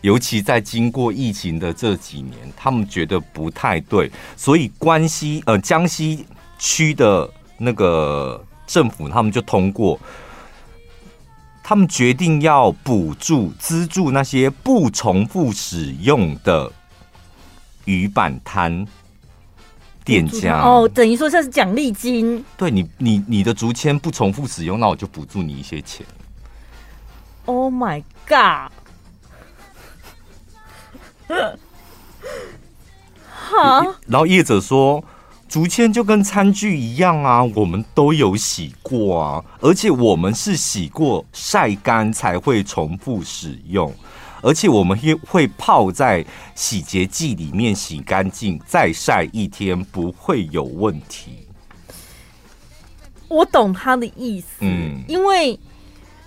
[0.00, 6.26] 尤其在经过疫情的这几年，他们觉得不太对，所以关西呃江西
[6.58, 9.96] 区的那个政府，他们就通过，
[11.62, 16.72] 他们决定要补助资助那些不重复使用的。
[17.86, 18.86] 鱼板摊
[20.04, 22.44] 店家哦，等于说这是奖励金。
[22.56, 26.06] 对你，你你的竹签不重复使用，那我就补助你一些钱。
[27.46, 28.70] Oh my god！
[33.28, 35.02] 好，然后业者说，
[35.48, 43.92] 竹签就跟餐具一样啊，我们都有洗过啊，而且我们是洗过晒干才会重复使用。
[44.46, 51.48] 而且我们会会泡在洗洁剂里面洗干净，再晒一天不会有问题。
[53.26, 55.58] 我懂他的意思，嗯，因为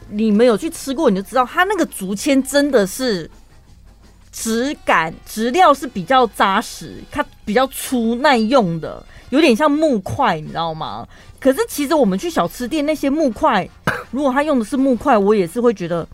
[0.10, 3.32] 你们有去吃过，你就知道他那个竹签真的是
[4.34, 11.08] 质感质料是比较扎实，它比较粗耐用的，有点像木块，你知道吗？
[11.40, 13.66] 可是其实我们去小吃店那些木块，
[14.12, 16.06] 如果他用的是木块，我也是会觉得。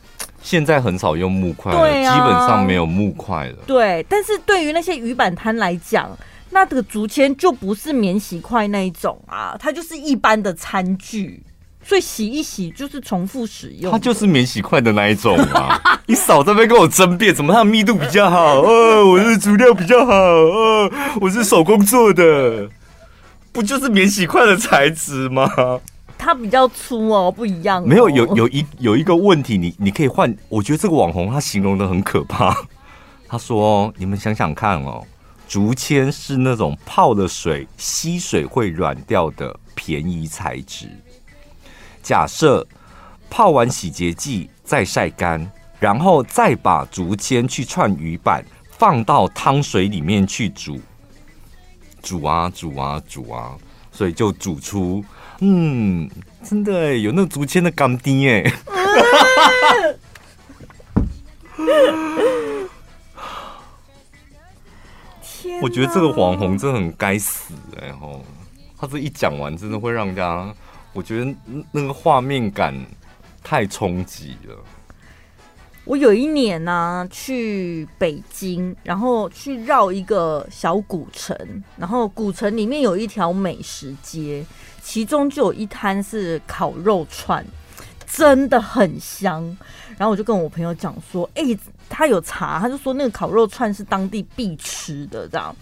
[0.45, 3.55] 现在很少用木块了，对啊，基本上没有木块了。
[3.65, 6.15] 对，但是对于那些鱼板摊来讲，
[6.51, 11.41] 那这个竹签就不是免洗筷那一种啊，它就是一般的餐具，
[11.83, 13.91] 所以洗一洗就是重复使用。
[13.91, 15.81] 它就是免洗筷的那一种啊！
[16.05, 18.61] 你少在那边跟我争辩，怎么它的密度比较好？
[18.61, 22.69] 哦，我是竹料比较好，哦，我是手工做的，
[23.51, 25.49] 不就是免洗筷的材质吗？
[26.25, 27.87] 它比较粗哦，不一样。
[27.87, 30.35] 没有，有有一有一个问题，你你可以换。
[30.49, 32.65] 我觉得这个网红他形容得很可怕。
[33.29, 35.05] 他说：“你们想想看哦，
[35.47, 40.89] 竹签是那种泡了水吸水会软掉的便宜材质。
[42.01, 42.65] 假设
[43.29, 45.47] 泡完洗洁剂再晒干，
[45.79, 50.81] 然后再把竹签去串鱼板，放到汤水里面去煮，
[52.01, 53.55] 煮啊煮啊煮啊，
[53.91, 55.05] 所以就煮出。”
[55.47, 56.09] 嗯，
[56.43, 58.41] 真的有那竹签的钢钉哎，
[65.21, 65.61] 天！
[65.61, 68.25] 我觉得这个网红真的很该死哎吼，
[68.75, 70.51] 他这一讲完，真的会让人家，
[70.93, 71.35] 我觉得
[71.71, 72.73] 那个画面感
[73.43, 74.57] 太冲击了。
[75.83, 81.37] 我有一年呢、啊、去北京，然后去绕一个小古城，
[81.77, 84.43] 然后古城里面有一条美食街，
[84.87, 87.43] 其中就有一摊是烤肉串，
[88.05, 89.43] 真的很香。
[89.97, 95.55] 然后我就跟我朋友讲说：“哎、欸，他有查，他就说那个烤肉串是当地必吃的这样。”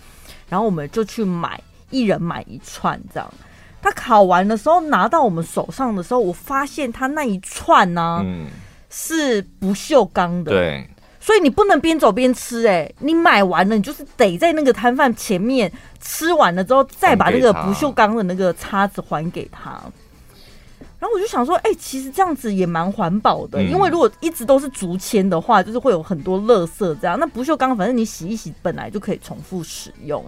[0.49, 1.57] 然后我们就去买，
[1.89, 3.33] 一人买一串这样。
[3.81, 8.21] 他烤完的时候拿到我们手上的时候，我发现他那一串呢、啊。
[8.25, 8.47] 嗯
[8.95, 10.87] 是不锈钢的，对，
[11.23, 19.81] 所以你不能边走边吃，哎，你买完了，你就是得在那个摊贩前面吃完了之后，再把那个不锈钢的那个叉子还给他。
[20.99, 27.17] 然后我就想说，哎，其实这样子也蛮环保的，因为如果一直都是竹签的话，就是会有很多垃圾这样。
[27.17, 30.21] 那不锈钢，反正你洗一洗，本来就可以重复使用。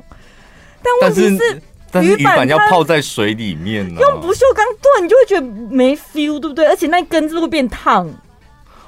[0.81, 6.65] 但问题是，但是鱼板要泡在水里面，用不锈钢炖，你就会觉得没 feel，对不对？
[6.67, 8.09] 而且那一根是会变烫。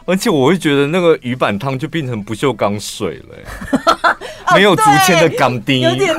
[0.08, 3.36] 而且我会觉得那个鱼板汤就变成不锈钢水了，
[4.56, 6.16] 没有竹签的钢钉，有点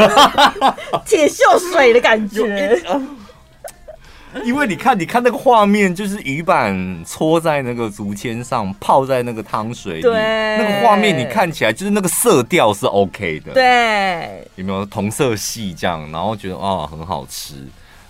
[1.07, 2.79] 铁锈水的感觉。
[4.44, 17.55] 因为你看，你看那个画面，就是鱼板搓在那个竹签上，泡在那个汤水里，对，那个画面你看起来就是那个色调是 OK 的，对，有没有同色系这样，然后觉得啊很好吃。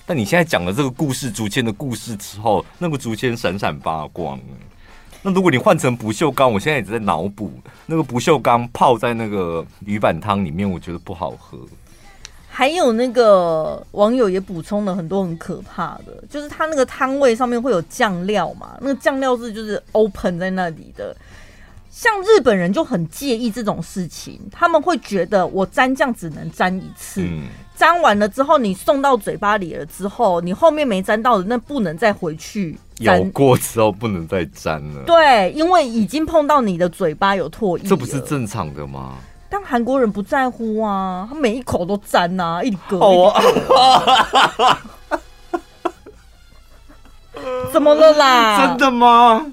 [0.05, 4.41] 但你现在讲了这个故事，竹签的故事之后，那个竹签闪闪发光。
[5.23, 7.51] 那如果你换成不锈钢，我现在一直在脑补
[7.87, 11.59] 那个不锈钢泡在那个鱼板汤里面，我觉得不好喝。
[12.49, 21.17] 还有那个网友也补充了很多很可怕的，就是它那个汤位上面会有酱料嘛，那个酱料是就是 open 在那里的。
[21.91, 35.05] 像日本人就很介意这种事情，他们会觉得我沾酱只能沾一次，嗯、沾完了之后你送到嘴巴里了之后，你后面没沾到的那不能再回去咬过之后不能再沾了。
[35.05, 39.15] 对，因为已经碰到你的嘴巴有唾液，这不是正常的吗？
[39.51, 43.33] 但韩国人不在乎啊，他每一口都沾呐、啊，一口。
[47.73, 48.67] 怎么了啦？
[48.67, 49.47] 真的吗？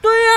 [0.00, 0.32] 对啊。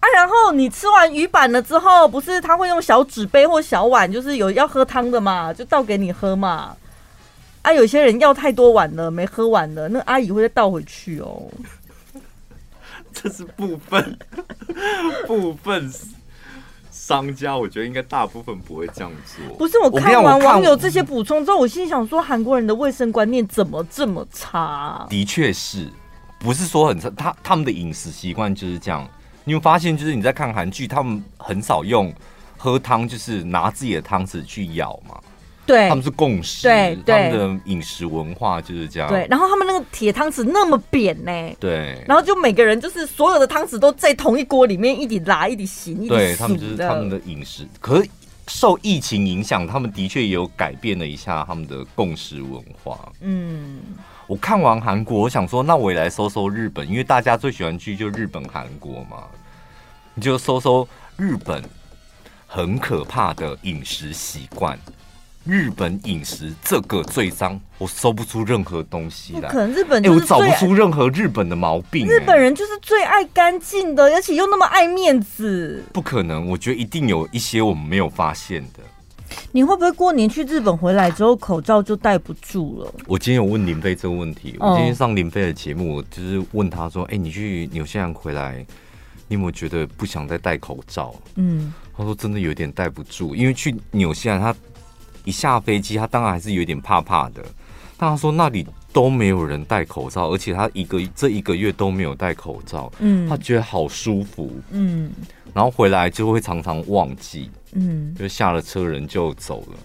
[0.00, 6.74] 啊，然后你吃完鱼板了之后，不是他会用小纸杯或小碗，就是有要喝汤的嘛，就倒给你喝嘛。
[7.62, 11.50] 啊，有些人要太多碗了，没喝完的，那阿姨会再倒回去哦。
[13.12, 14.18] 这是部分
[15.26, 15.92] 部分
[16.90, 19.56] 商家，我觉得应该大部分不会这样做。
[19.56, 25.06] 不是，我看完网友这些补充之后，我心想说，韩国人的卫生观念怎么这么差？
[25.10, 25.88] 的确是，
[26.38, 29.06] 不是说很差，他他们的饮食习惯就是这样。
[29.44, 32.14] 你会发现，就是你在看韩剧，他们很少用
[32.56, 35.20] 喝汤，就是拿自己的汤匙去舀嘛。
[35.70, 39.08] 对，他们是共识，对，他们的饮食文化就是这样。
[39.08, 47.66] 对，然后他们那个铁汤匙那么扁呢、欸，对，然后就每个人就是所有的汤匙都在同一锅里面一起拉、一起洗、一起对，他们就是他们的饮食。
[47.80, 48.10] 可是
[48.48, 53.12] 受疫情影响，他们的确也有改变了一下他们的共识文化。
[53.20, 53.80] 嗯。
[54.26, 59.24] 我看完韩国，我想说，那我也来搜搜日本，因为大家最喜欢去就日本、韩国嘛。
[60.14, 61.60] 你就搜搜日本
[62.46, 64.78] 很可怕的饮食习惯，
[65.44, 69.48] 日本饮食这个最脏，我搜不出任何东西来。
[69.48, 72.06] 可能日本，哎，我找不出任何日本的毛病。
[72.06, 75.82] 日本人就是最爱干净的，而且又那么爱面子。
[75.92, 78.80] 不可能，我觉得一定有一些我们没有发现的。
[79.52, 82.94] 你会不会过年去日本回来之后口罩就戴不住了？
[83.06, 84.56] 我今天有问林飞这个问题。
[84.60, 88.64] 我今天上林飞的节目，我就是问他说：“哎、欸，你去纽西兰回来，
[89.28, 94.54] 你有没有觉得不想再戴口罩？”嗯，他说真的有点戴不住，因为去纽西兰他
[95.30, 97.40] 一下飞机，他当然还是有点怕怕的。
[97.96, 105.12] 但他说那里都没有人戴口罩，而且他一个这一个月都没有戴口罩，嗯，他觉得好舒服，嗯，
[105.54, 107.48] 然后回来就会常常忘记。
[107.72, 109.78] 嗯，就下了车人就走了。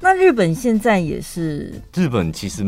[0.00, 1.74] 那日本现在也是？
[1.94, 2.62] 日本其实，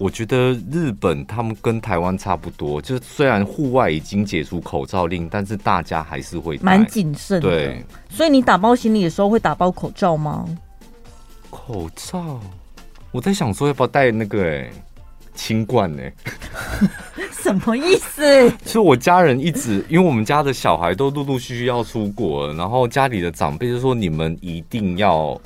[0.00, 7.48] 我觉得日本他们跟台湾差不多，就是虽然户外已经解除口罩令，但是大家还是会蛮谨慎的。
[7.48, 10.46] 对，所以你打包行李的时候会打包口罩吗？
[11.50, 12.40] 口罩，
[13.12, 14.70] 我在想说要不要带那个哎。
[15.32, 16.02] 清冠呢？
[17.32, 18.50] 什么意思？
[18.62, 25.40] 其实我家人一直，因为我们家的小孩都陆陆续续要出国了，然后家里的长辈就说：“你们一定要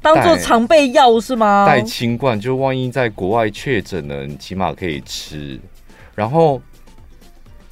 [0.00, 1.64] 当做常备药是吗？
[1.66, 5.60] 带清罐，就万一在国外确诊了，你起码可以吃。
[6.14, 6.60] 然后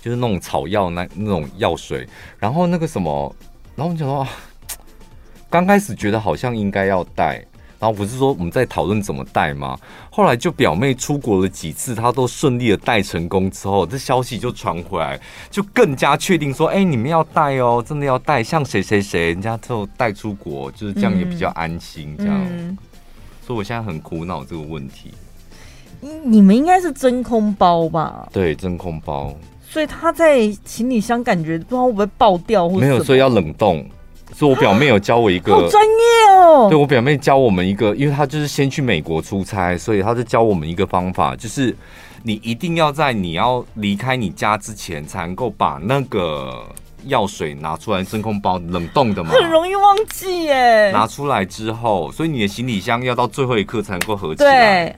[0.02, 2.06] 就是那种草药那那种药水，
[2.38, 3.34] 然后那个什么，
[3.76, 4.26] 然后我们讲说，
[5.48, 7.44] 刚开始觉得好像应该要带。”
[7.84, 9.78] 然后不是说我们在讨论怎么带吗？
[10.08, 15.20] 后来就表妹出国了几次，她都顺利的带成功之后，这消息就传回来，
[15.50, 22.34] 就更加确定说，哎，你们要带哦，真的要带，像谁谁谁，人家都带出国，就是这样也比较安心，这样。
[22.50, 22.74] 嗯、
[23.46, 25.10] 所以我现在很苦恼这个问题。
[26.24, 28.26] 你们应该是真空包吧？
[28.32, 29.36] 对，真空包。
[29.68, 33.86] 所以他在行李箱感觉不知道会不会爆掉，或者没有，所以要冷冻。
[34.36, 36.66] 所以我表妹有教我一个，好专业哦。
[36.68, 41.74] 对，我表妹教我们一个，因为她就是先去美国出差，所以她就教我们一个方法，就是
[42.24, 46.66] 你一定要在你要离开你家之前，才能够把那个
[47.04, 50.90] 药水拿出来，真空包冷冻的嘛，很容易忘记耶。
[50.90, 54.86] 拿出来之后，所以你的行李箱要到最后一刻才能够合起来。
[54.86, 54.96] 对。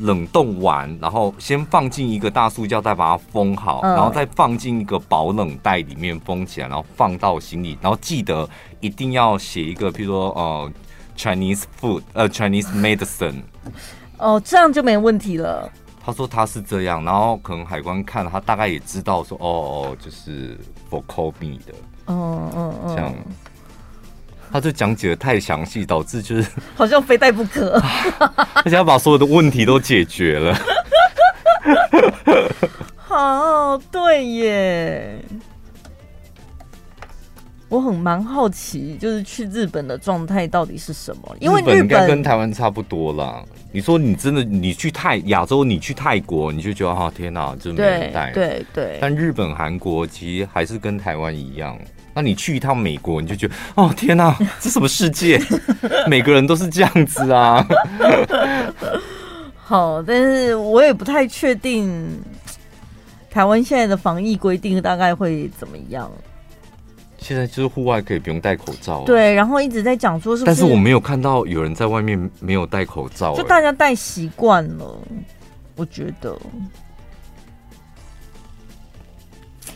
[0.00, 8.48] 冷冻完，然后先放进一个大塑胶袋，把它封好，嗯、然后再放进一个保冷袋里面封起来，然后放到行李，然后记得
[8.80, 10.72] 一定要写一个，譬如说呃
[11.16, 13.42] ，Chinese food，呃，Chinese medicine。
[14.18, 15.70] 哦，这样就没问题了。
[16.04, 20.58] 他说他是这样，然后可能海关看了，他大概也知道说，哦哦，就是
[20.90, 21.74] for COVID 的。
[22.06, 23.14] 嗯嗯嗯，这样。
[24.52, 27.80] 他就讲解的太详细，导致就是 好像非戴不可，
[28.62, 30.56] 而且要把所有的问题都解决了。
[32.98, 35.18] 好，对耶。
[37.68, 41.36] 我很蛮好奇，就是去日本的状态到底是什么？
[41.40, 43.42] 因为日本应该跟台湾差不多啦。
[43.72, 48.30] 你说你真的你去泰亚洲，你去泰国，你就觉得哈天哪，就没人带。
[48.32, 48.98] 对对对。
[49.00, 51.78] 但日本、韩国其实还是跟台湾一样。
[52.14, 55.40] 那你去一趟美国，你就觉得哦天哪，这什么世界？
[56.08, 57.66] 每个人都是这样子啊。
[59.64, 62.20] 好，但是我也不太确定
[63.30, 66.10] 台湾现在的防疫规定大概会怎么样。
[67.18, 74.98] 现在就是户外可以不用戴口罩，啊，对，然后一直在讲说是，不是，但是我没有看到有人在外面没有戴口罩，就大家戴习惯了，
[75.76, 76.36] 我觉得，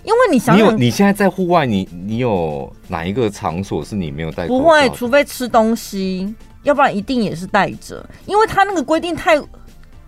[0.06, 4.58] 因为你想，想，你有你现在在户外，你你有哪一个场所是你没有戴口罩？
[4.60, 6.32] 不会，除非吃东西，
[6.62, 9.36] 要不然一定也是戴着，因为他那个规定太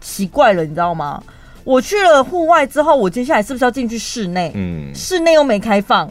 [0.01, 1.21] 奇怪了，你知道吗？
[1.65, 4.53] 我去了户外之后，我接下来是不是要进去室内？
[4.55, 6.11] 嗯，室内又没开放。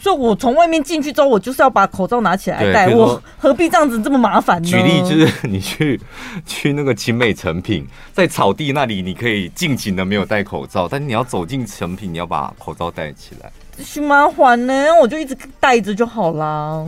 [0.00, 2.88] 所以，我从外面进去之后，我就是要把口罩拿起来戴。
[2.94, 4.68] 我何必这样子这么麻烦呢？
[4.68, 6.00] 举例就是，你去
[6.46, 13.50] 去那个精美成品，在草地那里，你可以尽情的没有戴口罩，但你要走进成品，你要把口罩戴起来，
[13.92, 14.72] 这麻烦呢？
[15.02, 16.86] 我就一直戴着就好啦。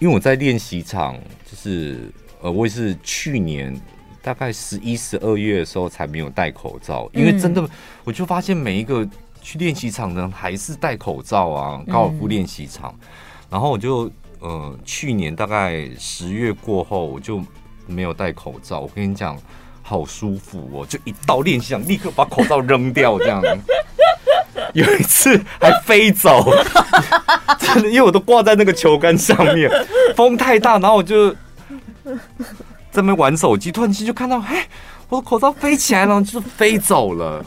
[0.00, 1.14] 因为我在练习场，
[1.48, 2.10] 就是
[2.42, 3.72] 呃，我也是去年
[4.20, 7.64] 大概十一、十二月的时候才没有戴口罩，因为真的，
[8.02, 9.08] 我就发现每一个。
[9.44, 11.80] 去练习场呢，还是戴口罩啊？
[11.92, 13.06] 高尔夫练习场，嗯、
[13.50, 17.44] 然后我就呃，去年大概十月过后，我就
[17.86, 18.80] 没有戴口罩。
[18.80, 19.38] 我跟你讲，
[19.82, 20.86] 好舒服哦！
[20.86, 23.42] 就一到练习场，立刻把口罩扔掉，这样。
[24.72, 26.50] 有一次还飞走，
[27.58, 29.70] 真的，因为我都挂在那个球杆上面，
[30.16, 31.30] 风太大，然后我就
[32.90, 34.66] 在那边玩手机，突然间就看到，哎，
[35.10, 37.44] 我的口罩飞起来了，就飞走了。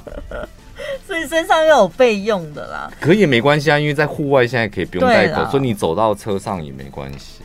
[1.06, 7.42] 所以身上要有备用的啦，可以也没关系啊，因为在户外现在可以不用戴口罩，所以你走到车上也没关系。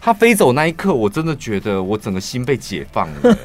[0.00, 3.36] 他飞走那一刻，我真的觉得我整个心被解放了。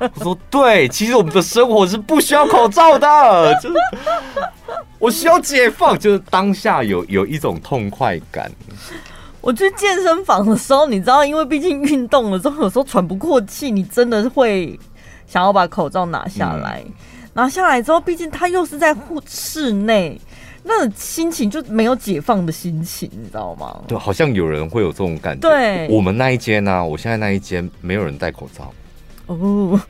[0.14, 3.74] 我说对，其实我们的生活是不需要口罩的，就是
[4.98, 8.50] 我需要解放，就是当下有有一种痛快感。
[9.42, 14.78] 我去健身房的时候，你知道，因为毕竟运动了之后，有时候喘不过气，你真的会
[15.26, 16.82] 想要把口罩拿下来。
[16.86, 16.92] 嗯
[17.38, 20.20] 拿下来之后，毕竟他又是在户室内，
[20.64, 23.80] 那种心情就没有解放的心情，你知道吗？
[23.86, 25.48] 对，好像有人会有这种感觉。
[25.48, 28.74] 对，我们那一间呢、啊，我现在那一间没有人戴口罩。
[29.26, 29.80] 哦，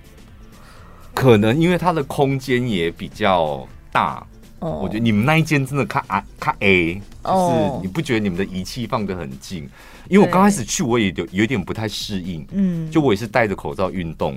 [1.15, 4.23] 可能因为它的空间也比较大。
[4.59, 9.67] 哦，我觉得你们那一间真的卡啊卡 A，就是你不觉得你们的仪器放得很近？
[10.11, 12.47] 因为我刚开始去，我也有有点不太适应。
[12.51, 14.33] 嗯，就我也是戴着口罩运动，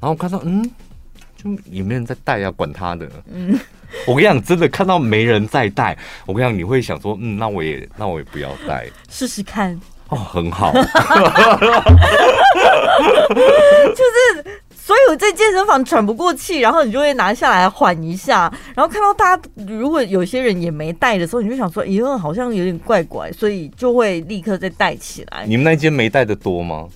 [0.00, 0.64] 然后看到嗯。
[1.40, 3.08] 就也没人在戴啊，管他的。
[3.32, 3.56] 嗯，
[4.08, 9.80] 我跟你讲，真的看到没人在带，我跟你讲，你会想说，嗯，那我也，那我也不要带，试试看。
[10.08, 10.72] 哦，很好。
[10.74, 10.80] 就
[14.04, 25.44] 是，所以我在健身房喘不过气，然后你就会拿下来缓一下，然后看到大家如果有些人也没带的时候，你就想说，咦，好像有点怪怪，所以就会立刻再带起来。
[25.46, 26.88] 你们那间没带的多吗？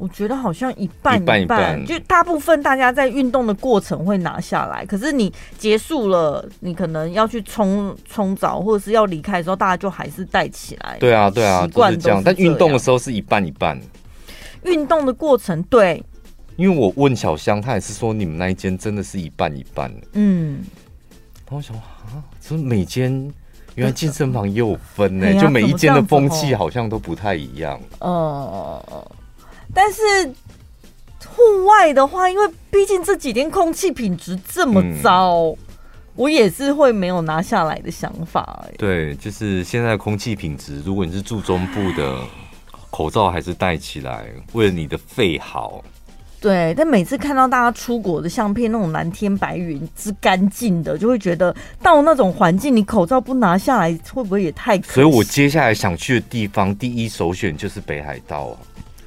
[0.00, 10.96] 我觉得好像一半一半，就大部分大家在运动的过程会拿下来，可是你结束了，你可能要去冲冲澡或者是要离开的时候，大家就还是带起来。
[10.98, 12.22] 对啊，对啊，习惯是这样。
[12.24, 13.78] 但运动的时候是一半一半。
[14.64, 16.02] 运动的过程对，
[16.56, 19.94] 因为我问小香，她也是说你们那一间真的是一半一半。
[20.14, 20.64] 嗯，
[21.44, 23.30] 然后我想啊，这每间
[23.74, 27.78] 原来健身房也有分呢、 欸，就每一间的风气好像都不太一样。
[27.98, 28.82] 哦。
[28.88, 29.12] 呃
[29.74, 29.98] 但是
[31.26, 35.56] 户外的话，因为毕竟这几天空气品质这么糟，嗯，
[36.16, 38.66] 我也是会没有拿下来的想法。
[38.76, 42.18] 对，就是现在空气品质，如果你是住中部的，
[42.90, 45.84] 口罩还是戴起来，为了你的肺好。
[46.40, 54.94] 对，但每次看到大家出国的相片，那种蓝天白云之干净的，就会觉得到那种环境，你口罩不拿下来，会不会也太可？
[54.94, 58.56] 所以我接下来想去的地方，第一首选就是北海道啊。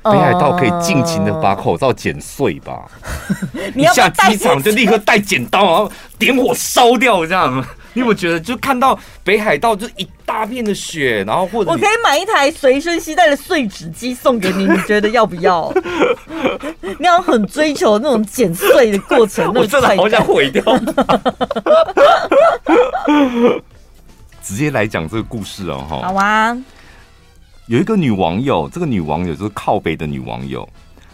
[0.04, 2.84] 北海道可以尽情的把口罩剪碎吧？
[3.74, 7.66] 你下机场就立刻带剪刀，然后点火烧掉这样。
[7.96, 15.72] 你有没有觉得，就看到北海道就一大片的雪，然后或者我可以买一台随身携带的碎纸机送给你，你觉得要不要？
[16.82, 20.64] 你要很追求那种剪碎的过程，我真的好想毁掉。
[24.42, 26.02] 直接来讲这个故事哦，哈。
[26.08, 26.58] 好啊。
[27.68, 30.68] 有一个女网友，这个女网友就是靠北的女网友。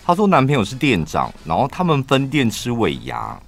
[0.04, 3.40] 她说男朋友是店长，然后他们分店吃尾牙，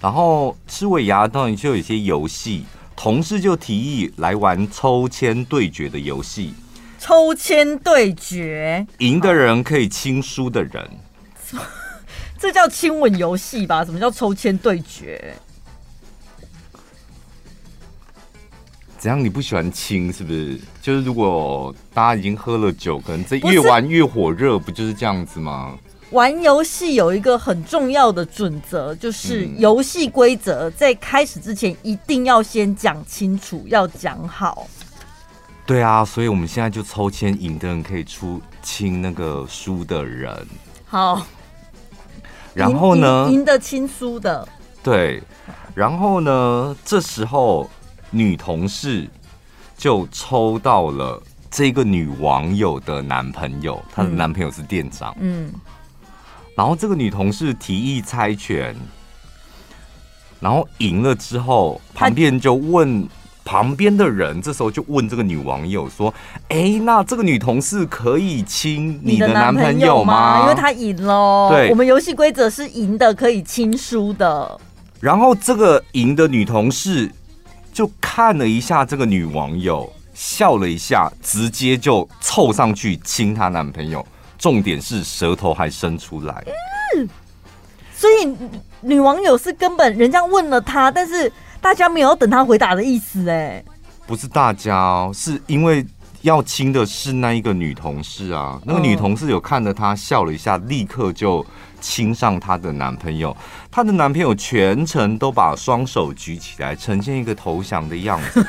[0.00, 6.54] 然后吃尾牙当然就有一些游戏，同事就提议来玩抽签对决的游戏。
[7.00, 10.88] 抽签对决，赢的人可以亲输的人。
[12.38, 13.84] 这叫亲吻游戏吧？
[13.84, 15.34] 什么叫抽签对决？
[19.04, 19.22] 怎样？
[19.22, 20.58] 你不喜欢亲是不是？
[20.80, 25.76] 就是如果大家已经喝了酒，可能这越玩越火热，不就是这样子吗？
[26.12, 34.66] 玩游戏有一个很重要的准则，就是游戏规则在开始之前一定要先讲清楚，要讲好。
[35.66, 40.34] 对啊，所以我们现在就抽签，赢的人可以出亲那个输的人。
[40.86, 41.26] 好，
[42.54, 43.28] 然后呢？
[43.30, 44.48] 赢的亲输的。
[44.82, 45.22] 对，
[45.74, 46.74] 然后呢？
[46.86, 47.68] 这时候。
[48.14, 49.08] 女同事
[49.76, 55.14] 就抽到了这个女网友的男朋友，她的男朋友是店长。
[55.20, 55.52] 嗯，
[56.56, 58.74] 然后这个女同事提议猜拳，
[60.38, 63.08] 然后赢了之后，旁边就问
[63.44, 66.14] 旁边的人，这时候就问这个女网友说
[66.48, 70.42] ：“哎，那这个女同事可以亲你的男朋友吗？
[70.42, 71.50] 因为她赢了。
[71.50, 74.60] 对，我们游戏规则是赢的可以亲输的。
[75.00, 77.10] 然后这个赢的女同事。
[77.74, 84.06] 就看了一下这个女网友，笑了一下，直接就凑上去亲她男朋友。
[84.38, 86.44] 重点是舌头还伸出来。
[86.96, 87.08] 嗯，
[87.96, 88.36] 所以
[88.80, 93.28] 女网友是根本人家问了她，但是大家没有等她回答的意思。
[93.28, 93.64] 哎，
[94.06, 95.84] 不是大家哦，是因为
[96.24, 98.60] 要亲的是那一个女同事啊。
[98.64, 101.46] 那个女同事有看着她笑了一下，立刻就。
[101.84, 103.36] 亲上她的男朋友，
[103.70, 108.42] 她的男朋友全程都把双手举起来，呈现一个投降的样子。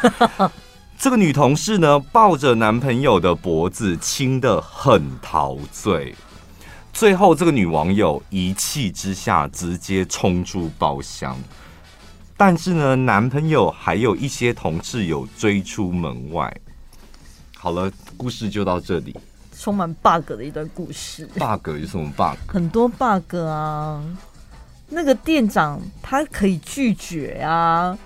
[0.97, 6.15] 这个女同事呢，抱着男朋友的脖子，亲的很陶醉。
[6.93, 11.37] 最后，这个女网友一气之下，直接冲出包厢。
[12.37, 16.55] 但是呢，男朋友还有一些同事有追出门外。
[17.65, 19.15] 好了，故事就到这里。
[19.57, 21.27] 充满 bug 的一段故事。
[21.33, 22.37] bug 有什么 bug？
[22.47, 24.03] 很多 bug 啊！
[24.87, 27.97] 那个店长他可以拒绝啊，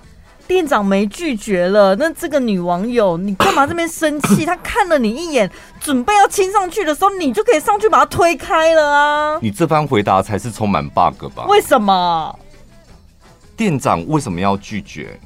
[0.47, 4.45] 店长没拒绝了，那这个女网友你干嘛这边生气？
[4.45, 5.51] 他看了你一眼，
[5.81, 9.39] 准备要亲上去的时候，你就可以上去把他推开了啊！
[9.41, 11.45] 你这番回答才是充满 bug 吧？
[11.49, 12.39] 为什么？
[13.57, 15.19] 店长为什么要拒绝？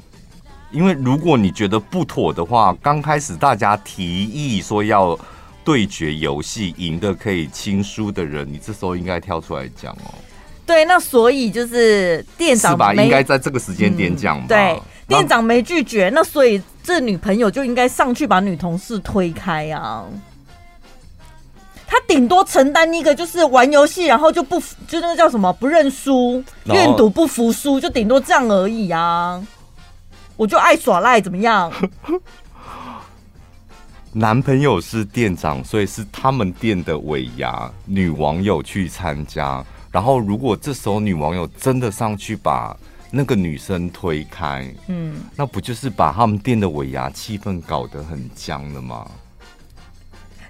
[0.74, 5.18] 因为如果你觉得不妥的话，刚开始大家提议说要。
[5.66, 10.12] 对决游戏赢的可以亲输的人，你这时候应该跳出来讲哦。
[10.66, 12.94] 对，那所以就是店长是吧？
[12.94, 14.46] 应该在这个时间点讲吧。
[14.46, 14.50] 嗯。
[14.50, 20.04] 对，店长没拒绝，那所以这女朋友就应该上去把女同事推开啊。
[21.88, 29.42] 他顶多承担一个就是玩游戏，然后就不就那个叫什么不认输，愿赌不服输，就顶多这样而已啊。
[30.36, 31.72] 我就爱耍赖，怎么样？
[34.12, 39.64] 男朋友是店长，所以是他们店的尾牙，女网友去参加。
[39.92, 42.76] 然后，如果这时候女网友真的上去把
[43.12, 49.10] 那个女生推开，嗯，那不就是把他们店的尾牙气氛搞得很僵了吗？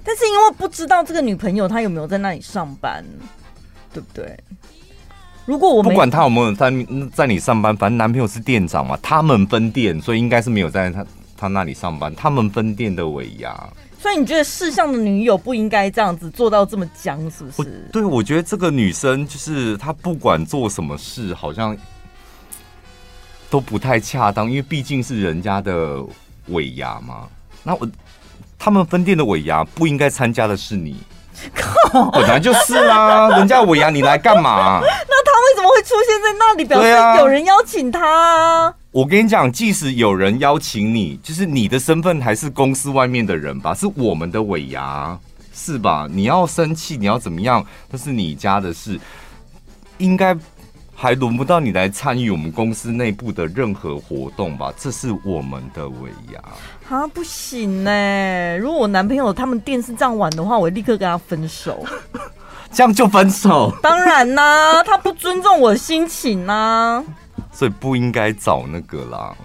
[0.03, 3.03] 但是因为不知道这个女朋友她有没有在那里上班，
[3.93, 4.37] 对不对？
[5.45, 6.71] 如果我不管他有没有在
[7.13, 11.05] 在你上班，反正男朋友是店长嘛，他们分店，所以应该是没有在他。
[11.35, 13.53] 他那里上班，他们分店的尾牙，
[13.99, 17.85] 所以你觉得世相的女友不应该这样子做到这么僵，是不是？
[17.91, 21.75] 对，我觉得这个女生就是她，不管做什么事，好像
[23.49, 26.01] 都不太恰当，因为毕竟是人家的
[26.47, 27.27] 尾牙嘛。
[27.61, 27.89] 那我
[28.57, 30.95] 他们分店的尾牙不应该参加的是你，
[32.13, 34.79] 本来就是啦，人家尾牙你来干嘛？
[34.81, 36.65] 那他为什么会出现在那里？
[36.65, 38.73] 表示有人邀请他。
[38.91, 45.17] 我跟你讲，即使有人邀请你，就是你的身份还是公司外面的人吧，是我们的尾牙，
[45.53, 46.07] 是吧？
[46.09, 48.99] 你要生气，你要怎么样，那是你家的事，
[49.97, 50.37] 应该
[50.95, 54.71] 还轮不到你来参与我们公司内部的任何活动吧？
[54.77, 56.39] 这是我们的尾牙
[56.89, 58.57] 啊，不行呢！
[58.59, 61.83] 如果我男朋友他们店是这样玩的话，我立刻跟他分手，
[62.71, 63.73] 这样就分手？
[63.81, 67.03] 当然啦，他不尊重我的心情啊。
[67.51, 69.35] 所以不应该找那个啦。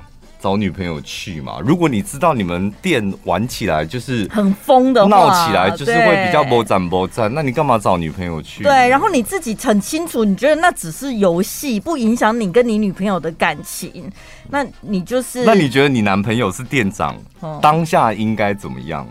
[0.40, 1.58] 找女朋友去嘛。
[1.64, 8.62] 如果你知道你们店玩起来就是很疯的话，闹起来就是会比较波战波战，那你干嘛找女朋友去？
[8.62, 14.10] 对，然后你自己很清楚，你觉得那只是游戏，不影响你跟你女朋友的感情，
[14.48, 15.44] 那你就是。
[15.44, 19.06] 那你觉得你男朋友是店长，哦、当下应该怎么样？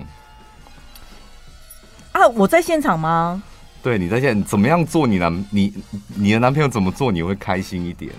[2.13, 3.43] 啊，我在现场吗？
[3.83, 5.05] 对，你在现场怎么样做？
[5.05, 5.73] 你男你
[6.15, 8.11] 你的男朋友怎么做你会开心一点？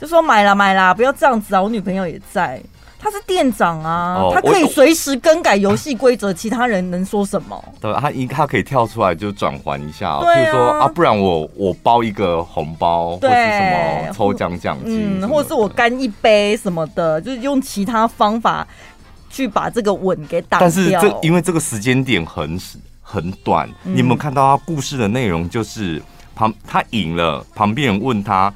[0.00, 1.62] 就说买啦买啦，不要这样子啊！
[1.62, 2.60] 我女朋友也在，
[2.98, 7.64] 他是店长啊，哦、他可以随时更改游戏规则，其他人能说什么？
[7.80, 18.66] 对，他应他可以跳出来就转还一下，比如说啊，不然我我包一个红包，对或是什么抽奖奖金，嗯，或者是我干一杯什么的，就是用其他方法
[19.30, 20.60] 去把这个吻给打掉。
[20.60, 22.60] 但是这因为这个时间点很
[23.00, 25.48] 很短，嗯、你有没有看到他故事的内容？
[25.48, 26.02] 就是
[26.34, 28.52] 旁他赢了，旁边人问他。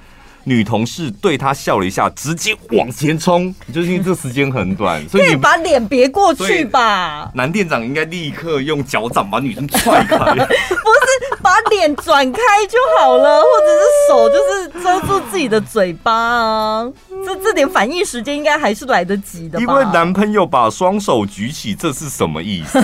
[0.49, 7.31] 女同事对他笑了一下，直接往前冲，就是因为这个时间很短， 所以你把脸别过去吧。
[7.35, 16.91] 男店长应该立刻用脚掌把女生踹开， 不是把脸转开就好了， 或者是手就是遮住自己的嘴巴啊。
[17.27, 19.61] 这这点反应时间应该还是来得及的吧。
[19.61, 22.79] 因为男朋友把双手举起，这是什么意思？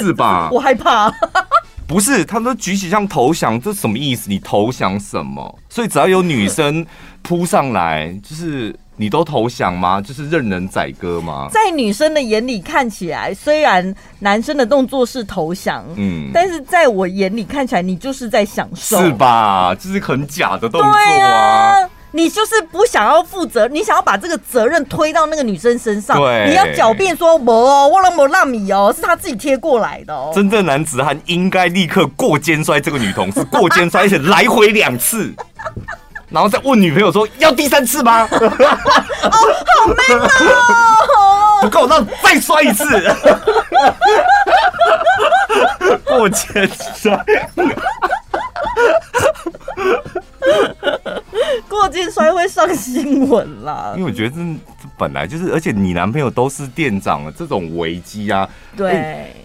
[0.00, 0.48] 是吧？
[0.50, 1.12] 我害怕。
[1.86, 4.28] 不是，他们都举起像投降，这什么意思？
[4.28, 5.58] 你投降什么？
[5.78, 6.84] 所以只要有女生
[7.22, 10.00] 扑上来，就是你都投降吗？
[10.00, 11.48] 就是任人宰割吗？
[11.52, 19.72] 在女生的眼里看起来，虽然男生的动作是投降，嗯，但是在我眼里看起来，你就是在享受，是吧？
[19.76, 21.88] 就是很假的动作啊。
[22.12, 26.16] 你就是不想要负责，你想要把这个责任推到那个女生身上。
[26.16, 30.32] 对，你要狡辩说我我让我让米哦，是他自己贴过来的哦。
[30.34, 35.34] 真正男子汉应该立刻过肩摔这个女同事，过肩摔而且来回两次，
[36.30, 38.26] 然后再问女朋友说要第三次吗？
[38.30, 38.48] 哦，
[39.30, 40.28] 好 man 哦！
[41.60, 42.84] 不够，那再摔一次。
[46.06, 47.24] 过肩摔。
[51.68, 52.46] 过肩摔会
[53.18, 59.36] 上新闻啦，因为我觉得这本来就是，而且你男朋友都是店长了，这种危机啊，对、欸，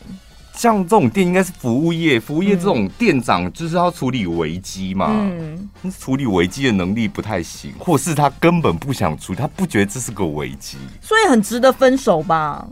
[0.54, 5.70] 像这种店应该是服务业，服务业这种店长就是要处理危机嘛，嗯，
[6.00, 12.66] 处理危机的能力不太行，或是他根本不想处理，他不觉得这是个危机，所以很值得分手吧？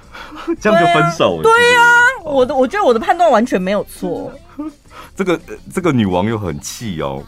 [0.60, 1.42] 这样就分手了？
[1.42, 4.32] 对呀、啊，我的我觉得我的判断完全没有错。
[5.16, 5.40] 这个
[5.72, 7.22] 这个女网友很气哦。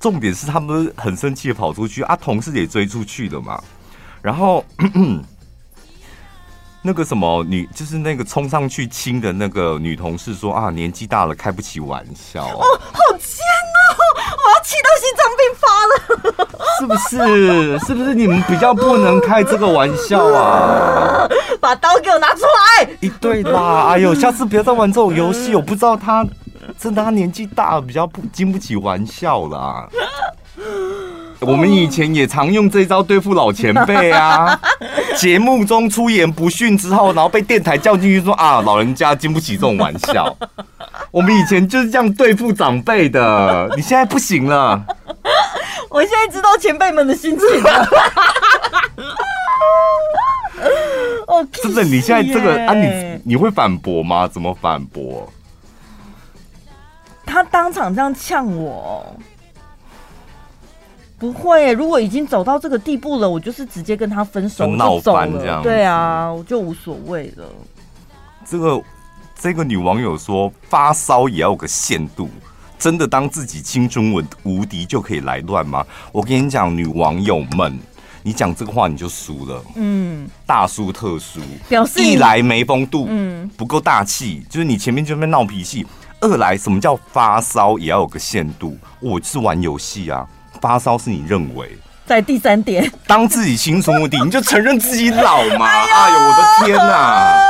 [0.00, 3.62] 重点是他们很生气的跑出去啊，同事也追出去了嘛。
[4.22, 4.64] 然后
[6.82, 13.44] 那个什么女，就是那个冲上去亲的那个女同事说啊，年纪大了开不起玩笑哦，好贱
[13.76, 13.80] 哦，
[14.16, 15.92] 我要气到心脏病发了，
[16.80, 17.78] 是不是？
[17.86, 21.28] 是不是你们比较不能开这个玩笑啊？
[21.60, 22.40] 把刀给我拿出
[22.80, 22.88] 来！
[23.00, 26.26] 一对啦，哎呦，下次不要再玩这种游戏，我不知道他。
[26.80, 29.86] 真的，他年纪大了，比较不经不起玩笑啦。
[31.40, 34.58] 我们以前也常用这招对付老前辈啊。
[35.16, 40.34] 节目中出言不逊之后，然后被电台叫进去说啊，老人家经不起这种玩笑。
[41.12, 43.70] 我们以前就是这样对付长辈的。
[43.76, 44.82] 你现在不行了。
[45.90, 47.88] 我现在知道前辈们的心情了。
[51.26, 54.26] 哦，真的，你现在这个啊你，你你会反驳吗？
[54.26, 55.30] 怎么反驳？
[57.30, 59.06] 他当场这样呛我，
[61.16, 61.72] 不会。
[61.72, 65.62] 如果已经走到这个地步了，我就是直接跟他分手就走了。
[65.62, 67.44] 对啊，我就无所谓了。
[68.44, 68.82] 这个
[69.38, 72.28] 这个女网友说，发烧也要有个限度。
[72.76, 75.86] 真的当自己青春文无敌就可以来乱吗？
[76.10, 77.78] 我跟你讲，女网友们，
[78.24, 79.62] 你讲这个话你就输了。
[79.76, 85.86] 嗯，大输特输，表示一来没风度，嗯，不够大气，就是你前面就在闹脾气。
[86.20, 88.76] 二来，什么叫发烧也要有个限度？
[89.00, 90.26] 我是玩游戏啊，
[90.60, 91.78] 发烧是你认为？
[92.04, 95.66] 在第三点，当自己青春无敌，你就承认自己老嘛？
[95.66, 97.40] 哎呦，哎呦，我的天哪，啊！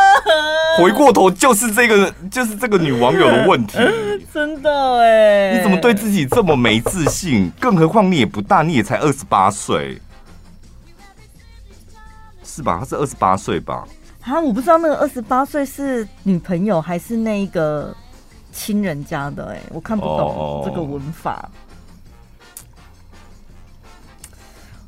[0.79, 3.77] 回过头就是这个，就是这个女网友的问题。
[4.33, 7.51] 真的哎，你怎么对自己这么没自信？
[7.59, 10.01] 更何况你也不大，你也才二十八岁，
[12.45, 12.77] 是吧？
[12.79, 13.85] 他是二十八岁吧？
[14.21, 17.93] 啊，我不知道那个二十八岁是女朋友还是那个。
[18.53, 21.49] 亲人家的哎、欸，我看不懂这个文法。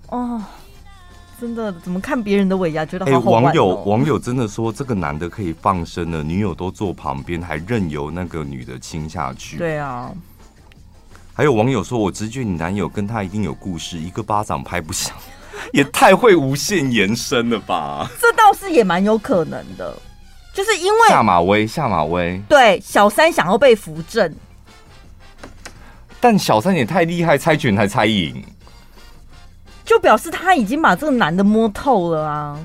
[0.08, 0.42] 哦，哦，
[1.40, 3.44] 真的怎么看别人的尾牙觉得好好玩、哦？
[3.44, 9.56] 网友网友真的说这个男的可以放生了，女友都坐旁边，还任由那个女的亲下去。
[9.56, 10.12] 对啊。
[11.34, 15.16] 还有网友说，我直觉你男友跟他一定有故事，一个巴掌拍不响。
[15.72, 18.06] 也太会无限延伸了吧？
[18.20, 19.96] 这倒是也蛮有可能的，
[20.52, 24.34] 就是因为下马威，下马威，对小三想要被扶正，
[26.20, 28.44] 但小三也太厉害，猜拳还猜赢，
[29.84, 32.58] 就表示他已经把这个男的摸透了啊，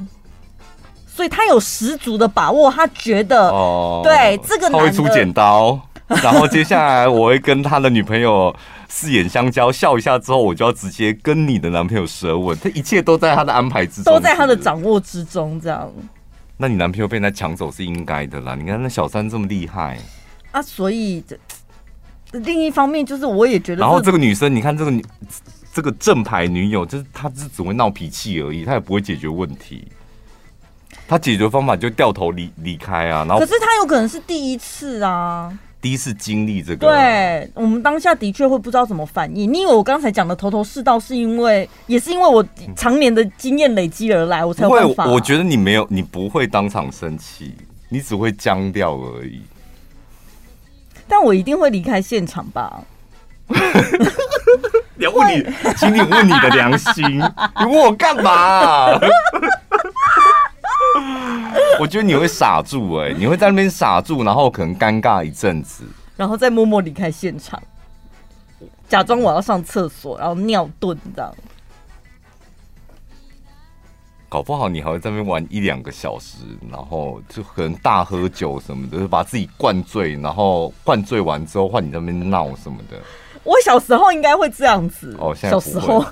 [1.07, 5.79] 所以他有十足的把握，他觉得哦，对这个男的他会出剪刀。
[6.23, 8.55] 然后接下来我会跟他的女朋友
[8.88, 15.91] 四眼相交，笑一下之后，我就要直接跟你的男朋友舌吻，这一切都在他的安排之中，都在他的掌握之中，这样。
[16.58, 19.97] 那你男朋友被人家抢走是应该的啦，你看那小三这么厉害
[20.51, 21.38] 啊，所以这
[22.39, 25.05] 另一方面就是我也觉得，然后这个女生，你看这个女
[25.72, 29.88] 这个正牌女友，就是她只只会闹脾气而已，她也不会解决问题，
[31.08, 33.24] 她解决方法就掉头离离开啊。
[33.24, 35.58] 然后可是她有可能是第一次啊。
[35.80, 39.51] 第一次经历这个，对我们当下的确会不知道怎么反应。
[39.51, 42.43] 你以为我刚才讲的头头是道，是因为也是因为我
[42.75, 45.05] 常年的经验累积而来，我才有办法。
[45.05, 47.53] 我觉得你没有，你不会当场生气，
[47.89, 49.41] 你只会僵掉而已。
[51.07, 52.82] 但我一定会离开现场吧？
[54.95, 55.45] 你要问你，
[55.78, 57.05] 请你问你的良心，
[57.61, 58.99] 你问我干嘛？
[61.80, 65.84] 我觉得你会傻住哎、欸，你会在那边傻住，然后可能尴尬一阵子，
[66.16, 67.62] 然后再默默离开现场，
[68.89, 71.34] 假装我要上厕所，然后尿遁这样。
[74.30, 76.39] 搞不好你还会在那边玩一两个小时，
[76.70, 82.98] 然后就可能大喝酒什么的，就把自己灌醉，然后灌醉完之后换你在那边闹什么的。
[83.45, 86.04] 我小时候应该会这样子哦，现在小时候，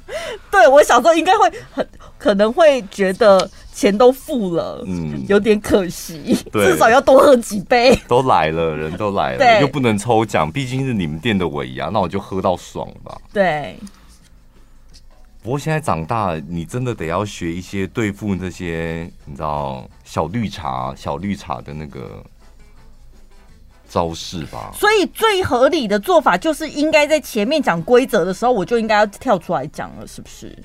[0.50, 1.88] 对我小时候应该会很
[2.18, 3.50] 可能会觉得。
[3.74, 7.98] 钱都付了，嗯，有点可惜，至少要多喝几杯。
[8.06, 13.18] 都来了，人都来了，又不能抽奖，毕竟是你们店的尾牙，那我就喝到爽吧。
[13.32, 13.78] 对。
[15.42, 22.22] 不过现在长大，你真的得要学一些对付那些你知道小绿茶、小绿茶的那个
[23.92, 24.70] 招式吧。
[24.72, 30.56] 所以最合理的做法就是，应该在前面讲规则的时候，我就应该要跳出来讲了，是不是？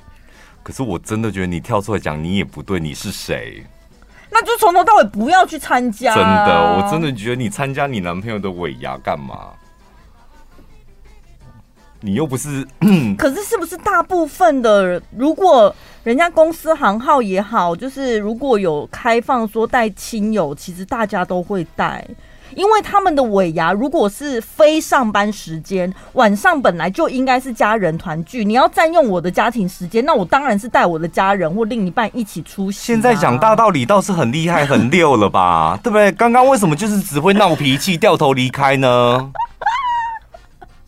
[0.63, 3.65] 可是我真的觉得你跳出来讲，你也不对，你是谁？
[4.30, 6.15] 那就从头到尾不要去参加。
[6.15, 9.49] 真的，我真的觉得你参加你男朋友的尾牙干嘛？
[11.99, 12.65] 你又不是
[13.17, 22.05] 可是是不是大部分的，如果人家公司行号也好，就是如果有开放说带亲友，其实大家都会带。
[22.56, 32.84] 因为他们的尾牙如果是非上班时间，晚上本来就应该是家人团聚，你要占用我的家庭时间，那我当然是带我的家人或另一半一起出席啊。
[32.86, 36.12] 现在讲大道理倒是很厉害很溜了吧， 对不对？
[36.12, 39.32] 刚刚为什么就是只会闹脾气掉头离开呢？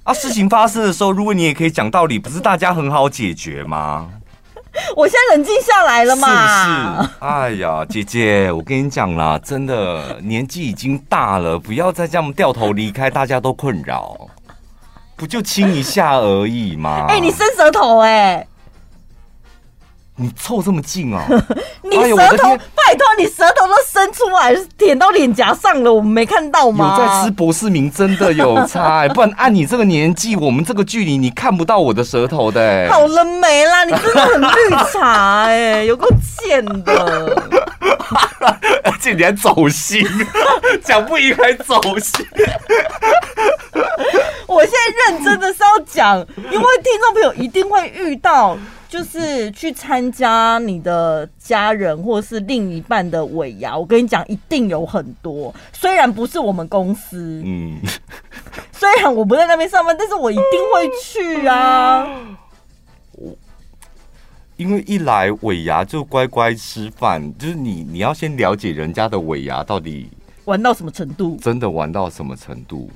[0.03, 4.09] 啊，事情发生的时候，如果你也可以讲道理，不是大家很好解决吗？
[4.95, 6.27] 我现在冷静下来了嘛？
[6.27, 7.09] 是不是？
[7.19, 14.15] 哎呀，姐姐，我跟你讲啦，真的年纪已经大了，不要再这样掉头离开，大家都困扰，
[15.15, 17.05] 不就亲一下而已吗？
[17.09, 18.47] 哎、欸，你伸舌头哎、欸！
[20.19, 21.19] 你凑这么近哦！
[21.81, 26.97] 你舌头，拜托你舌头都伸出来，舔到脸颊上了，我们没看到吗？
[26.99, 32.87] 有在吃博士明，真的有差，不然按你这个年纪，我们这个距离，你看不到我的舌头的。
[32.91, 33.85] 好了没啦？
[33.87, 36.07] 你真的很绿茶哎，有够
[36.37, 37.43] 贱的！
[38.83, 40.05] 而且你还走心，
[40.83, 42.25] 讲不赢还走心。
[44.47, 46.17] 我现在认真的是要讲，
[46.51, 48.57] 因为听众朋友一定会遇到。
[48.89, 55.53] 就是去参加你的家人或是另一半的尾牙，我跟你讲，一定有很多。
[55.71, 57.79] 虽然不是我们公司，嗯，
[58.71, 62.35] 虽然我不在那边上班，但是我一定会去啊。
[64.57, 70.09] 因为一来尾牙就乖乖吃饭，就是你你要先了解人家的尾牙到底
[70.45, 72.89] 玩到什么程度，真的玩到什么程度。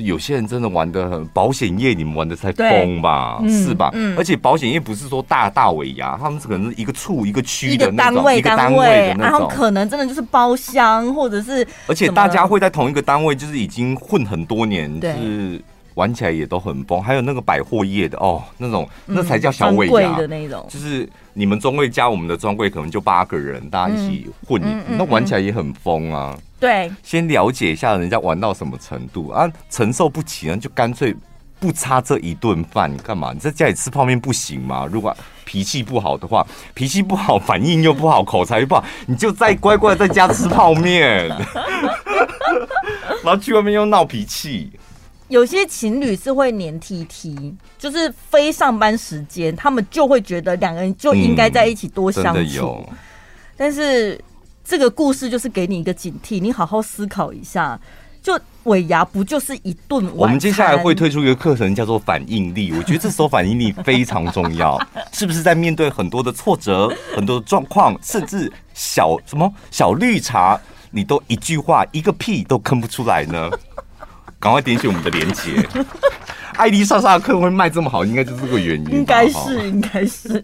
[0.00, 3.90] 有些人真的玩的很，保险业你们玩的才疯吧，是吧？
[3.94, 15.62] 嗯，而且保险业不是说大大尾牙，他们是可能是一个处一个区的那种，一个单位，单位的那种，然后可能真的就是包厢或者是，而且大家会在同一个单位，就是已经混很多年，就是
[15.94, 17.00] 玩起来也都很疯。
[17.02, 20.16] 还有那个百货业的哦，那种那才叫小尾牙。
[20.16, 26.36] 的那种，就是你们专柜加我们的专柜，可能就八个人，大家一起混，那玩起来也很疯啊。
[26.64, 31.14] 对，先了解一下人家玩到什么程度啊，承受不起呢，就干脆
[31.60, 33.34] 不差这一顿饭干嘛？
[33.34, 34.88] 你在家里吃泡面不行吗？
[34.90, 41.28] 如果脾气不好的话，脾气不好，反应又不好，口才又不好，你就再乖乖在家吃泡面，
[43.22, 44.72] 然后去外面又闹脾气。
[45.28, 52.86] 有些情侣是会黏 T T，就是非上班时间，他们就会觉得两个人就应该在一起多相处。
[52.88, 52.96] 嗯、
[53.54, 54.18] 但是
[54.64, 57.78] 这个故事就是给你一个警惕，你好好思考一下。
[58.22, 60.10] 就尾牙不就是一顿？
[60.16, 62.72] 我们接下来会推出一个课程，叫做反应力。
[62.72, 64.80] 我觉得这时候反应力非常重要，
[65.12, 70.58] 是不是在面对很多的挫折、很多的状况，甚至小什么小绿茶，
[70.90, 73.50] 你都一句话一个屁都吭不出来呢？
[74.40, 75.68] 赶快点击我们的链接。
[76.56, 78.90] 艾迪莎莎的课会卖这么好，应该就是这个原因。
[78.90, 80.42] 应该是，应该是。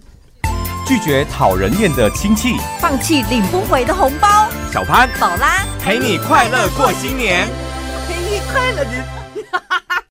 [0.90, 4.48] 拒绝讨人厌的亲戚，放弃领不回的红包。
[4.72, 7.46] 小潘、宝拉陪你快乐过新年。
[8.08, 9.90] 陪你快乐的。